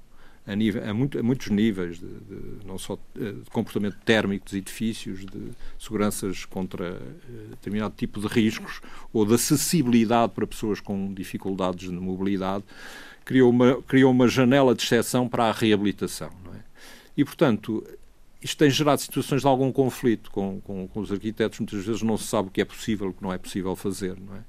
[0.45, 4.53] a, nível, a, muito, a muitos níveis, de, de, não só de comportamento térmico dos
[4.53, 11.13] edifícios, de seguranças contra uh, determinado tipo de riscos ou de acessibilidade para pessoas com
[11.13, 12.63] dificuldades de mobilidade,
[13.23, 16.29] criou uma, criou uma janela de exceção para a reabilitação.
[16.53, 16.59] É?
[17.15, 17.83] E, portanto,
[18.41, 21.59] isto tem gerado situações de algum conflito com, com, com, os arquitetos.
[21.59, 24.19] Muitas vezes não se sabe o que é possível o que não é possível fazer.
[24.19, 24.43] Não é?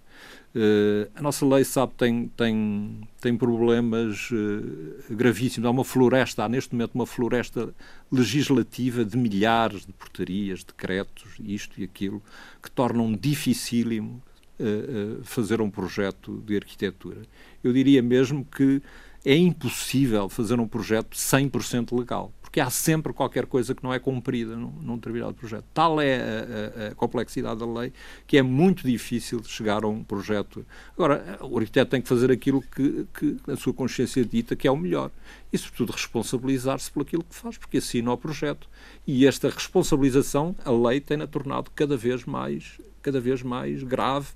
[0.55, 5.67] Uh, a nossa lei, sabe, tem, tem, tem problemas uh, gravíssimos.
[5.67, 7.75] Há uma floresta, há neste momento uma floresta
[8.11, 12.23] legislativa de milhares de portarias, decretos, isto e aquilo,
[12.63, 14.23] que tornam dificílimo
[14.61, 17.23] uh, fazer um projeto de arquitetura.
[17.63, 18.81] Eu diria mesmo que
[19.25, 23.99] é impossível fazer um projeto 100% legal porque há sempre qualquer coisa que não é
[23.99, 25.65] cumprida num, num determinado projeto.
[25.75, 27.93] Tal é a, a, a, complexidade da lei
[28.29, 30.65] que é muito difícil chegar a um projeto.
[30.93, 34.71] Agora, o arquiteto tem que fazer aquilo que, que a sua consciência dita que é
[34.71, 35.11] o melhor.
[35.53, 38.69] E, sobretudo, responsabilizar-se por aquilo que faz, porque assina o projeto.
[39.05, 44.29] E esta responsabilização, a lei tem-na tornado cada vez mais, cada vez mais grave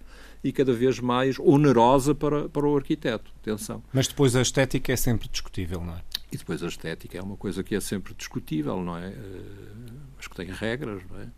[0.43, 3.31] e cada vez mais onerosa para, para o arquiteto.
[3.41, 3.83] Atenção.
[3.93, 6.03] Mas depois a estética é sempre discutível, não é?
[6.31, 9.15] E depois a estética é uma coisa que é sempre discutível, não é?
[10.17, 11.29] Mas que tem regras, não é?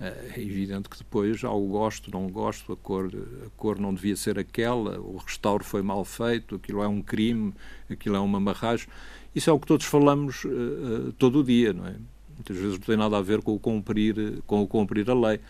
[0.00, 3.10] É evidente que depois há o gosto, não gosto, a cor,
[3.46, 7.54] a cor não devia ser aquela, o restauro foi mal feito, aquilo é um crime,
[7.88, 8.88] aquilo é uma marragem.
[9.34, 11.94] Isso é o que todos falamos uh, todo o dia, não é?
[12.34, 15.40] Muitas vezes não tem nada a ver com o cumprir, com o cumprir a lei.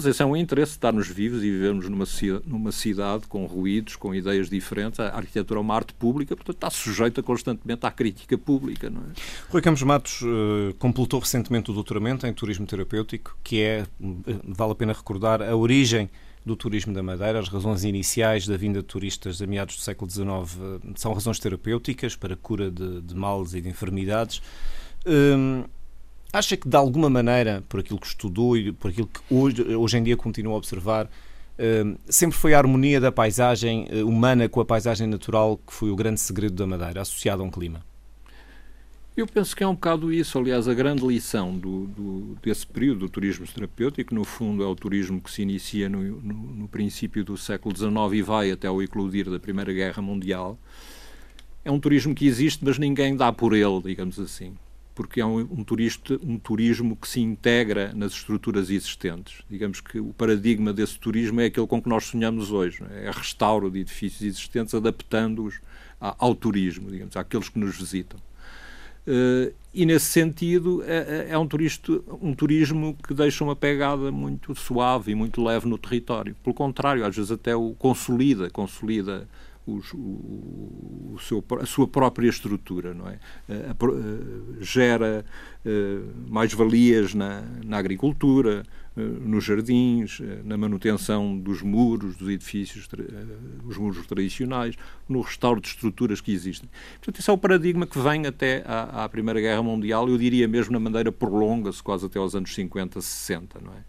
[0.00, 2.06] Mas esse é um interesse estarmos vivos e vivermos numa,
[2.46, 4.98] numa cidade com ruídos, com ideias diferentes.
[4.98, 8.88] A arquitetura é uma arte pública, portanto está sujeita constantemente à crítica pública.
[8.88, 9.04] Não é?
[9.50, 13.86] Rui Campos Matos uh, completou recentemente o doutoramento em turismo terapêutico, que é, eh,
[14.42, 16.08] vale a pena recordar, a origem
[16.46, 17.38] do turismo da Madeira.
[17.38, 21.38] As razões iniciais da vinda de turistas a meados do século XIX uh, são razões
[21.38, 24.38] terapêuticas para cura de, de males e de enfermidades.
[25.04, 25.68] Uh,
[26.32, 29.98] Acha que, de alguma maneira, por aquilo que estudou e por aquilo que hoje, hoje
[29.98, 31.10] em dia continua a observar,
[31.58, 35.90] eh, sempre foi a harmonia da paisagem eh, humana com a paisagem natural que foi
[35.90, 37.84] o grande segredo da Madeira, associado a um clima?
[39.16, 40.38] Eu penso que é um bocado isso.
[40.38, 44.76] Aliás, a grande lição do, do, desse período do turismo terapêutico, no fundo, é o
[44.76, 48.80] turismo que se inicia no, no, no princípio do século XIX e vai até o
[48.80, 50.56] eclodir da Primeira Guerra Mundial.
[51.64, 54.54] É um turismo que existe, mas ninguém dá por ele, digamos assim
[55.00, 59.42] porque é um, um, turista, um turismo que se integra nas estruturas existentes.
[59.48, 63.06] Digamos que o paradigma desse turismo é aquele com que nós sonhamos hoje, é?
[63.06, 65.58] é restauro de edifícios existentes, adaptando-os
[65.98, 68.20] ao turismo, digamos, àqueles que nos visitam.
[69.06, 71.48] Uh, e nesse sentido é, é, é um,
[72.20, 76.36] um turismo que deixa uma pegada muito suave e muito leve no território.
[76.44, 79.26] Pelo contrário, às vezes até o consolida, consolida
[79.66, 83.18] os, o, o seu, a sua própria estrutura, não é?
[83.48, 85.24] A, a, gera
[85.64, 88.64] uh, mais-valias na, na agricultura,
[88.96, 92.88] nos jardins, na manutenção dos muros, dos edifícios,
[93.64, 94.74] os muros tradicionais,
[95.08, 96.68] no restauro de estruturas que existem.
[96.94, 100.46] Portanto, esse é o paradigma que vem até à, à Primeira Guerra Mundial, eu diria
[100.48, 103.84] mesmo na maneira prolonga-se quase até aos anos 50, 60, não é?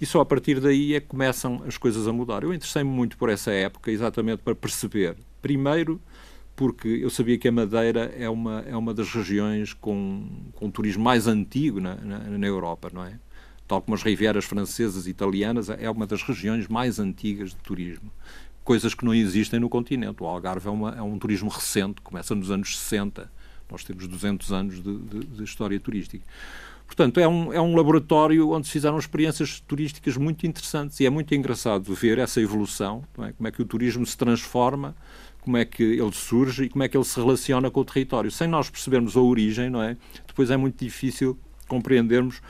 [0.00, 2.42] E só a partir daí é que começam as coisas a mudar.
[2.42, 6.00] Eu interessei-me muito por essa época, exatamente para perceber, primeiro,
[6.54, 11.04] porque eu sabia que a Madeira é uma, é uma das regiões com, com turismo
[11.04, 13.18] mais antigo na, na, na Europa, não é?
[13.68, 18.10] Tal como as Rivieras francesas e italianas, é uma das regiões mais antigas de turismo.
[18.64, 20.22] Coisas que não existem no continente.
[20.22, 23.30] O Algarve é, uma, é um turismo recente, começa nos anos 60.
[23.70, 26.24] Nós temos 200 anos de, de, de história turística.
[26.86, 31.10] Portanto, é um, é um laboratório onde se fizeram experiências turísticas muito interessantes e é
[31.10, 33.32] muito engraçado ver essa evolução, é?
[33.32, 34.94] como é que o turismo se transforma,
[35.40, 38.30] como é que ele surge e como é que ele se relaciona com o território.
[38.30, 39.96] Sem nós percebermos a origem, não é?
[40.26, 42.40] Depois é muito difícil compreendermos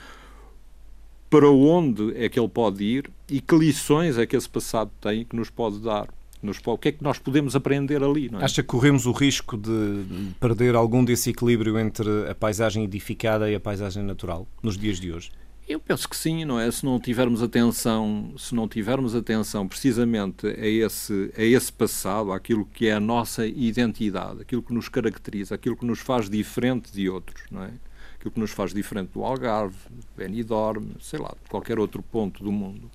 [1.28, 5.24] para onde é que ele pode ir e que lições é que esse passado tem
[5.24, 6.09] que nos pode dar.
[6.47, 8.31] Nos, o que é que nós podemos aprender ali?
[8.33, 8.45] É?
[8.45, 10.05] Acha que corremos o risco de
[10.41, 15.13] perder algum desse equilíbrio entre a paisagem edificada e a paisagem natural nos dias de
[15.13, 15.31] hoje?
[15.69, 16.71] Eu penso que sim, não é?
[16.71, 22.65] Se não tivermos atenção, se não tivermos atenção precisamente a esse, a esse passado, àquilo
[22.65, 27.11] que é a nossa identidade, aquilo que nos caracteriza, aquilo que nos faz diferente de
[27.11, 27.73] outros, não é?
[28.15, 29.77] Aquilo que nos faz diferente do Algarve,
[30.17, 32.89] Benidorm, sei lá, de qualquer outro ponto do mundo.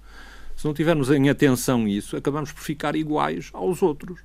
[0.61, 4.19] Se não tivermos em atenção isso, acabamos por ficar iguais aos outros.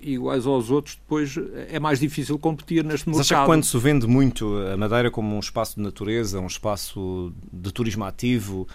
[0.00, 1.36] E, iguais aos outros, depois
[1.68, 3.18] é mais difícil competir neste mercado.
[3.18, 6.46] Mas acha que quando se vende muito a Madeira como um espaço de natureza, um
[6.46, 8.66] espaço de turismo ativo,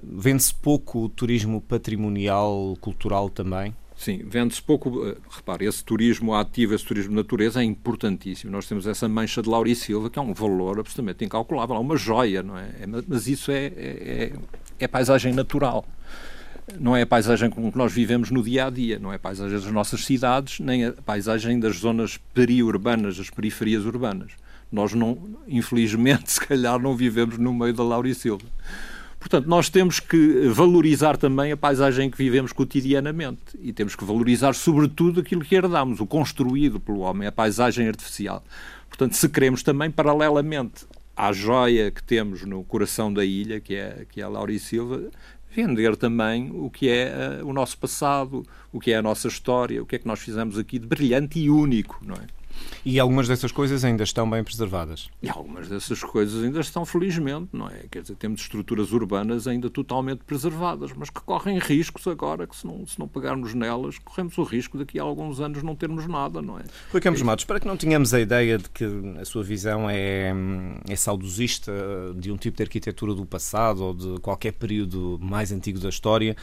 [0.00, 3.74] vende-se pouco o turismo patrimonial, cultural também?
[3.96, 5.08] Sim, vende-se pouco.
[5.08, 8.52] Eh, repare, esse turismo ativo, esse turismo de natureza é importantíssimo.
[8.52, 12.44] Nós temos essa mancha de Laurisilva, que é um valor absolutamente incalculável, é uma joia,
[12.44, 12.68] não é?
[12.80, 14.32] é mas isso é, é,
[14.78, 15.84] é paisagem natural
[16.78, 19.18] não é a paisagem com que nós vivemos no dia a dia, não é a
[19.18, 24.32] paisagem das nossas cidades, nem a paisagem das zonas periurbanas, das periferias urbanas.
[24.72, 28.46] Nós não, infelizmente, se calhar não vivemos no meio da Laurisilva.
[29.18, 34.52] Portanto, nós temos que valorizar também a paisagem que vivemos cotidianamente e temos que valorizar,
[34.54, 38.44] sobretudo, aquilo que herdamos, o construído pelo homem, a paisagem artificial.
[38.86, 40.84] Portanto, se queremos também, paralelamente
[41.16, 45.10] à joia que temos no coração da ilha, que é, que é a Laurisilva,
[45.54, 49.82] vender também o que é uh, o nosso passado, o que é a nossa história,
[49.82, 52.26] o que é que nós fizemos aqui de brilhante e único, não é?
[52.84, 55.08] E algumas dessas coisas ainda estão bem preservadas?
[55.22, 57.84] E algumas dessas coisas ainda estão, felizmente, não é?
[57.90, 62.66] Quer dizer, temos estruturas urbanas ainda totalmente preservadas, mas que correm riscos agora, que se
[62.66, 66.42] não, se não pegarmos nelas, corremos o risco daqui a alguns anos não termos nada,
[66.42, 66.64] não é?
[66.92, 68.84] Rui Campos é Matos, para que não tenhamos a ideia de que
[69.20, 70.32] a sua visão é,
[70.88, 71.72] é saudosista
[72.16, 76.36] de um tipo de arquitetura do passado ou de qualquer período mais antigo da história,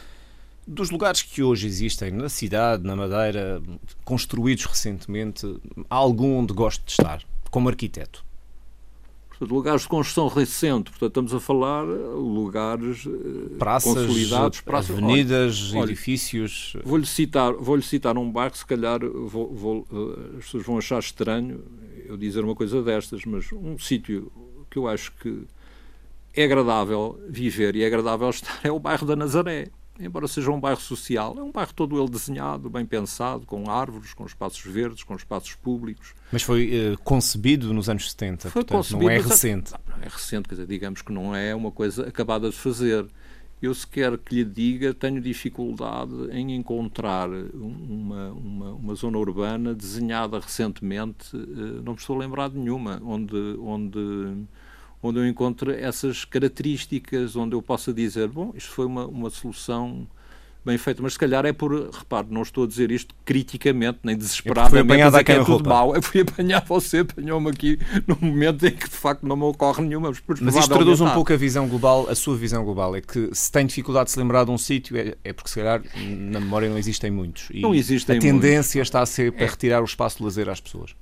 [0.72, 3.62] dos lugares que hoje existem na cidade, na Madeira,
[4.06, 5.46] construídos recentemente,
[5.90, 8.24] há algum onde gosto de estar, como arquiteto?
[9.28, 15.74] Portanto, lugares de construção recente, portanto, estamos a falar lugares eh, praças, consolidados, praças, avenidas,
[15.74, 16.78] olha, edifícios.
[16.86, 21.00] Vou-lhe citar, vou citar um bairro, se calhar vou, vou, eh, as pessoas vão achar
[21.00, 21.64] estranho
[22.06, 24.32] eu dizer uma coisa destas, mas um sítio
[24.70, 25.44] que eu acho que
[26.34, 29.70] é agradável viver e é agradável estar é o bairro da Nazaré
[30.02, 34.14] embora seja um bairro social, é um bairro todo ele desenhado, bem pensado, com árvores,
[34.14, 36.14] com espaços verdes, com espaços públicos.
[36.32, 39.72] Mas foi uh, concebido nos anos 70, foi portanto, concebido, não é recente.
[39.72, 43.06] Não, é recente, quer dizer, digamos que não é uma coisa acabada de fazer.
[43.62, 49.76] Eu, se quer que lhe diga, tenho dificuldade em encontrar uma, uma, uma zona urbana
[49.76, 54.48] desenhada recentemente, uh, não me estou a lembrar de nenhuma, onde, onde
[55.02, 60.08] onde eu encontro essas características, onde eu possa dizer, bom, isto foi uma, uma solução
[60.64, 64.16] bem feita, mas se calhar é por, repare, não estou a dizer isto criticamente, nem
[64.16, 65.96] desesperadamente, é que é tudo mau.
[65.96, 69.84] Eu fui apanhar você, apanhou-me aqui num momento em que de facto não me ocorre
[69.84, 70.12] nenhuma.
[70.28, 73.30] Mas, mas isto traduz um pouco a visão global, a sua visão global, é que
[73.34, 76.40] se tem dificuldade de se lembrar de um sítio, é, é, porque se calhar na
[76.40, 77.50] memória não existem muitos.
[77.54, 78.88] Não existem A tendência muitos.
[78.88, 79.50] está a ser para é.
[79.50, 80.96] retirar o espaço de lazer às pessoas.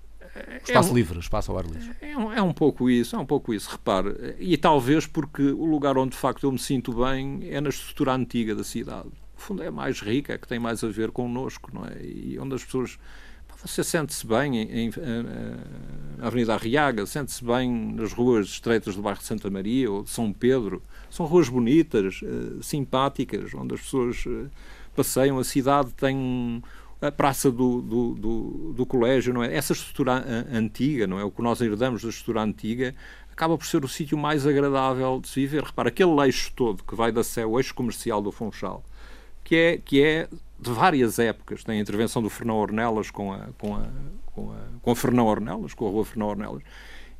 [0.63, 1.91] Espaço é um, livre, espaço ao ar livre.
[2.01, 3.69] É um, é um pouco isso, é um pouco isso.
[3.71, 7.69] Repare, e talvez porque o lugar onde de facto eu me sinto bem é na
[7.69, 9.07] estrutura antiga da cidade.
[9.07, 12.01] No fundo é mais rica, é que tem mais a ver connosco, não é?
[12.03, 12.97] E onde as pessoas
[13.63, 14.91] você sente-se bem em, em,
[16.17, 20.09] na Avenida Arriaga, sente-se bem nas ruas estreitas do bairro de Santa Maria ou de
[20.09, 20.81] São Pedro.
[21.09, 24.49] São ruas bonitas, uh, simpáticas, onde as pessoas uh,
[24.95, 25.37] passeiam.
[25.37, 26.63] A cidade tem
[27.02, 29.56] a praça do, do, do, do, colégio, não é?
[29.56, 31.24] Essa estrutura antiga, não é?
[31.24, 32.93] O que nós herdamos da estrutura antiga
[33.32, 35.64] acaba por ser o sítio mais agradável de se viver.
[35.64, 38.84] Repara, aquele eixo todo que vai da Sé, o eixo comercial do Funchal,
[39.43, 40.28] que é, que é
[40.60, 41.64] de várias épocas.
[41.64, 43.88] Tem a intervenção do Fernão Ornelas com a, com a,
[44.26, 46.64] com a, com a Fernão Ornelas, com a rua Fernão Ornelas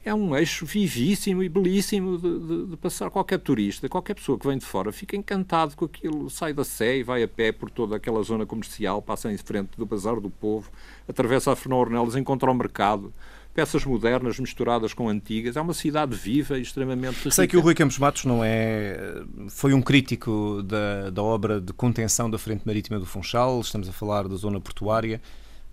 [0.04, 3.10] é um eixo vivíssimo e belíssimo de, de, de, passar.
[3.10, 6.98] Qualquer turista, qualquer pessoa que vem de fora, fica encantado com aquilo, sai da Sé
[6.98, 10.30] e vai a pé por toda aquela zona comercial, passa em frente do Bazar do
[10.30, 10.72] Povo,
[11.08, 13.14] atravessa a Fernão Ornelas, encontra o mercado,
[13.54, 15.58] peças modernas misturadas com antigas.
[15.58, 17.32] É uma cidade viva e extremamente rica.
[17.32, 21.74] Sei que o Rui Campos Matos não é foi um crítico da, da obra de
[21.74, 25.22] contenção da frente marítima do Funchal, estamos a falar da zona portuária.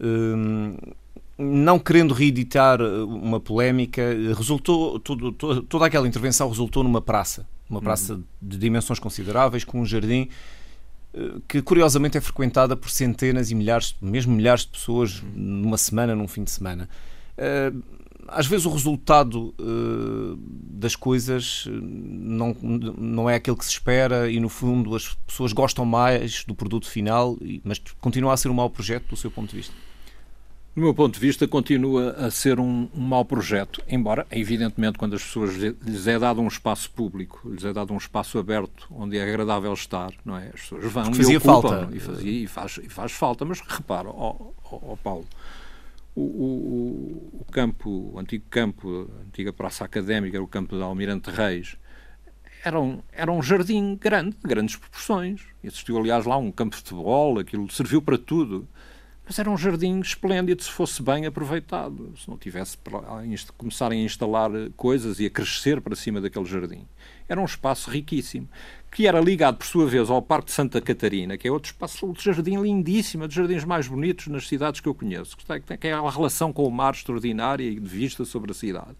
[0.01, 0.77] Hum,
[1.39, 4.03] não querendo reeditar uma polémica,
[4.35, 8.25] resultou tudo, toda aquela intervenção resultou numa praça, uma praça uhum.
[8.41, 10.29] de dimensões consideráveis, com um jardim
[11.49, 16.29] que curiosamente é frequentada por centenas e milhares, mesmo milhares de pessoas numa semana, num
[16.29, 16.89] fim de semana.
[17.39, 17.73] Eh,
[18.29, 22.55] às vezes o resultado eh, das coisas não,
[22.99, 26.89] não é aquele que se espera e, no fundo, as pessoas gostam mais do produto
[26.89, 29.75] final, mas continua a ser um mau projeto do seu ponto de vista.
[30.77, 35.17] Do meu ponto de vista, continua a ser um, um mau projeto, embora, evidentemente, quando
[35.17, 39.17] as pessoas lhes é dado um espaço público, lhes é dado um espaço aberto, onde
[39.17, 40.49] é agradável estar, não é?
[40.49, 41.97] As pessoas vão e fazia ocupam, falta.
[41.97, 44.37] E, fazia, e, faz, e faz falta, mas repara, ó,
[44.71, 45.25] ó, ó Paulo,
[46.15, 51.31] o, o, o, campo, o antigo campo, a antiga praça académica, o campo de Almirante
[51.31, 51.79] Reis,
[52.63, 55.41] era um, era um jardim grande, de grandes proporções.
[55.65, 58.69] Existiu, aliás, lá um campo de futebol, aquilo serviu para tudo.
[59.27, 62.79] Mas era um jardim esplêndido se fosse bem aproveitado, se não tivesse
[63.59, 66.87] começarem a instalar coisas e a crescer para cima daquele jardim.
[67.29, 68.49] Era um espaço riquíssimo,
[68.93, 72.07] que era ligado, por sua vez, ao Parque de Santa Catarina, que é outro espaço,
[72.07, 75.61] outro jardim lindíssimo, um dos jardins mais bonitos nas cidades que eu conheço, que tem
[75.71, 78.95] aquela relação com o mar extraordinária e de vista sobre a cidade.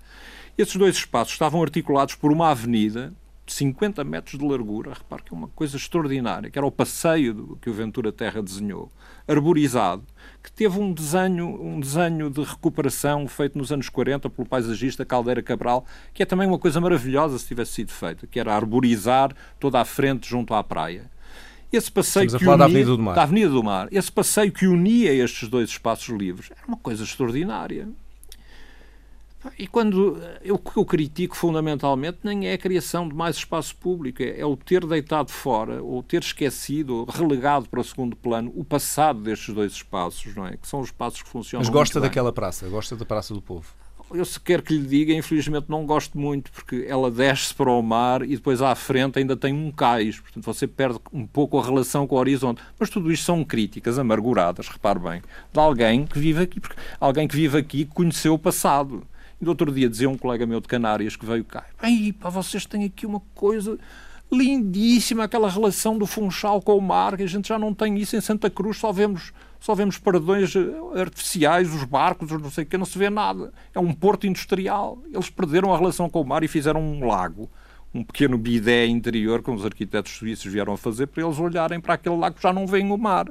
[0.59, 3.15] Esses dois espaços estavam articulados por uma avenida
[3.47, 7.71] 50 metros de largura, repare que é uma coisa extraordinária, que era o passeio que
[7.71, 8.91] o Ventura Terra desenhou,
[9.27, 10.05] arborizado,
[10.43, 15.43] que teve um desenho, um desenho de recuperação feito nos anos 40 pelo paisagista Caldeira
[15.43, 19.81] Cabral, que é também uma coisa maravilhosa se tivesse sido feita, que era arborizar toda
[19.81, 21.11] a frente junto à praia.
[21.73, 23.15] Esse passeio Estamos que unia, da Avenida do Mar.
[23.15, 23.89] Da Avenida do Mar.
[23.91, 27.89] Esse passeio que unia estes dois espaços livres era uma coisa extraordinária.
[29.59, 33.77] E quando eu, o que eu critico fundamentalmente nem é a criação de mais espaço
[33.77, 38.17] público, é, é o ter deitado fora, ou ter esquecido, ou relegado para o segundo
[38.17, 40.57] plano o passado destes dois espaços, não é?
[40.57, 41.65] Que são os espaços que funcionam.
[41.65, 43.67] Mas gosta daquela praça, gosta da Praça do Povo.
[44.15, 47.83] Eu se quer que lhe diga, infelizmente não gosto muito, porque ela desce para o
[47.83, 51.65] mar e depois à frente ainda tem um cais, portanto você perde um pouco a
[51.65, 52.63] relação com o horizonte.
[52.79, 55.23] Mas tudo isto são críticas amarguradas, repare bem,
[55.53, 59.03] de alguém que vive aqui, porque alguém que vive aqui conheceu o passado
[59.41, 62.67] do outro dia dizia um colega meu de Canárias que veio cá: Ei, pá, vocês
[62.67, 63.79] têm aqui uma coisa
[64.31, 68.17] lindíssima, aquela relação do Funchal com o mar, que a gente já não tem isso
[68.17, 72.67] em Santa Cruz, só vemos, só vemos paradões eh, artificiais, os barcos, não sei o
[72.67, 73.53] que, não se vê nada.
[73.73, 74.99] É um porto industrial.
[75.13, 77.49] Eles perderam a relação com o mar e fizeram um lago
[77.97, 81.95] um pequeno bidé interior que os arquitetos suíços vieram a fazer para eles olharem para
[81.95, 83.27] aquele lago que já não vem o mar.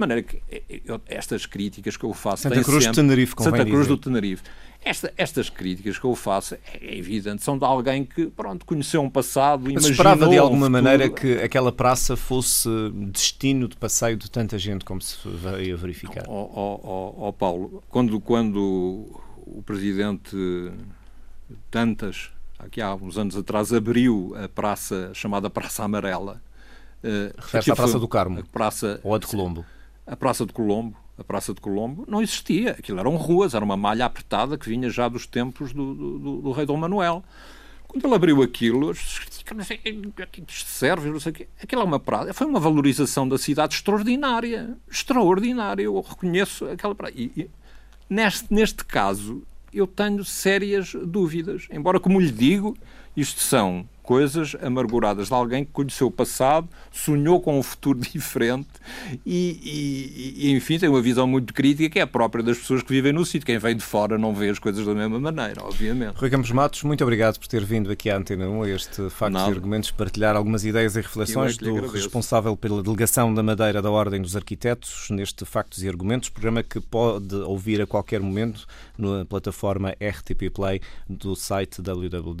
[0.00, 3.34] De maneira que eh, eu, estas críticas que eu faço Santa Cruz sempre, do Tenerife,
[3.38, 3.88] Santa Cruz dizer.
[3.88, 4.42] do Tenerife
[4.82, 9.10] esta, estas críticas que eu faço, é evidente, são de alguém que, pronto, conheceu um
[9.10, 12.68] passado, Mas esperava de alguma um maneira que aquela praça fosse
[13.12, 16.24] destino de passeio de tanta gente, como se veio a verificar?
[16.26, 20.34] Ó oh, oh, oh, Paulo, quando, quando o presidente
[21.70, 26.40] Tantas, aqui há uns anos atrás, abriu a praça chamada Praça Amarela.
[27.02, 28.42] Uh, Refere-se à Praça do Carmo?
[28.44, 29.64] Praça, ou a de Colombo?
[30.10, 32.70] A Praça de Colombo a Praça de Colombo, não existia.
[32.70, 36.50] Aquilo eram ruas, era uma malha apertada que vinha já dos tempos do, do, do
[36.50, 37.22] rei Dom Manuel.
[37.86, 41.48] Quando ele abriu aquilo, que serve, não sei o quê.
[41.62, 42.32] Aquilo é uma praia.
[42.32, 44.76] Foi uma valorização da cidade extraordinária.
[44.90, 45.82] Extraordinária.
[45.82, 47.12] Eu reconheço aquela praia.
[47.14, 47.50] E, e
[48.08, 49.42] neste, neste caso,
[49.74, 51.66] eu tenho sérias dúvidas.
[51.70, 52.76] Embora, como lhe digo,
[53.14, 58.66] isto são coisas amarguradas de alguém que conheceu o passado, sonhou com um futuro diferente
[59.24, 62.82] e, e, e, enfim, tem uma visão muito crítica que é a própria das pessoas
[62.82, 63.46] que vivem no sítio.
[63.46, 66.16] Quem vem de fora não vê as coisas da mesma maneira, obviamente.
[66.16, 69.42] Rui Campos Matos, muito obrigado por ter vindo aqui à Antena 1 a este Factos
[69.42, 69.48] Nada.
[69.48, 71.94] e Argumentos, partilhar algumas ideias e reflexões é do agradeço.
[71.94, 76.80] responsável pela Delegação da Madeira da Ordem dos Arquitetos neste Factos e Argumentos, programa que
[76.80, 78.66] pode ouvir a qualquer momento
[78.98, 82.40] na plataforma RTP Play do site www.rtp.pt.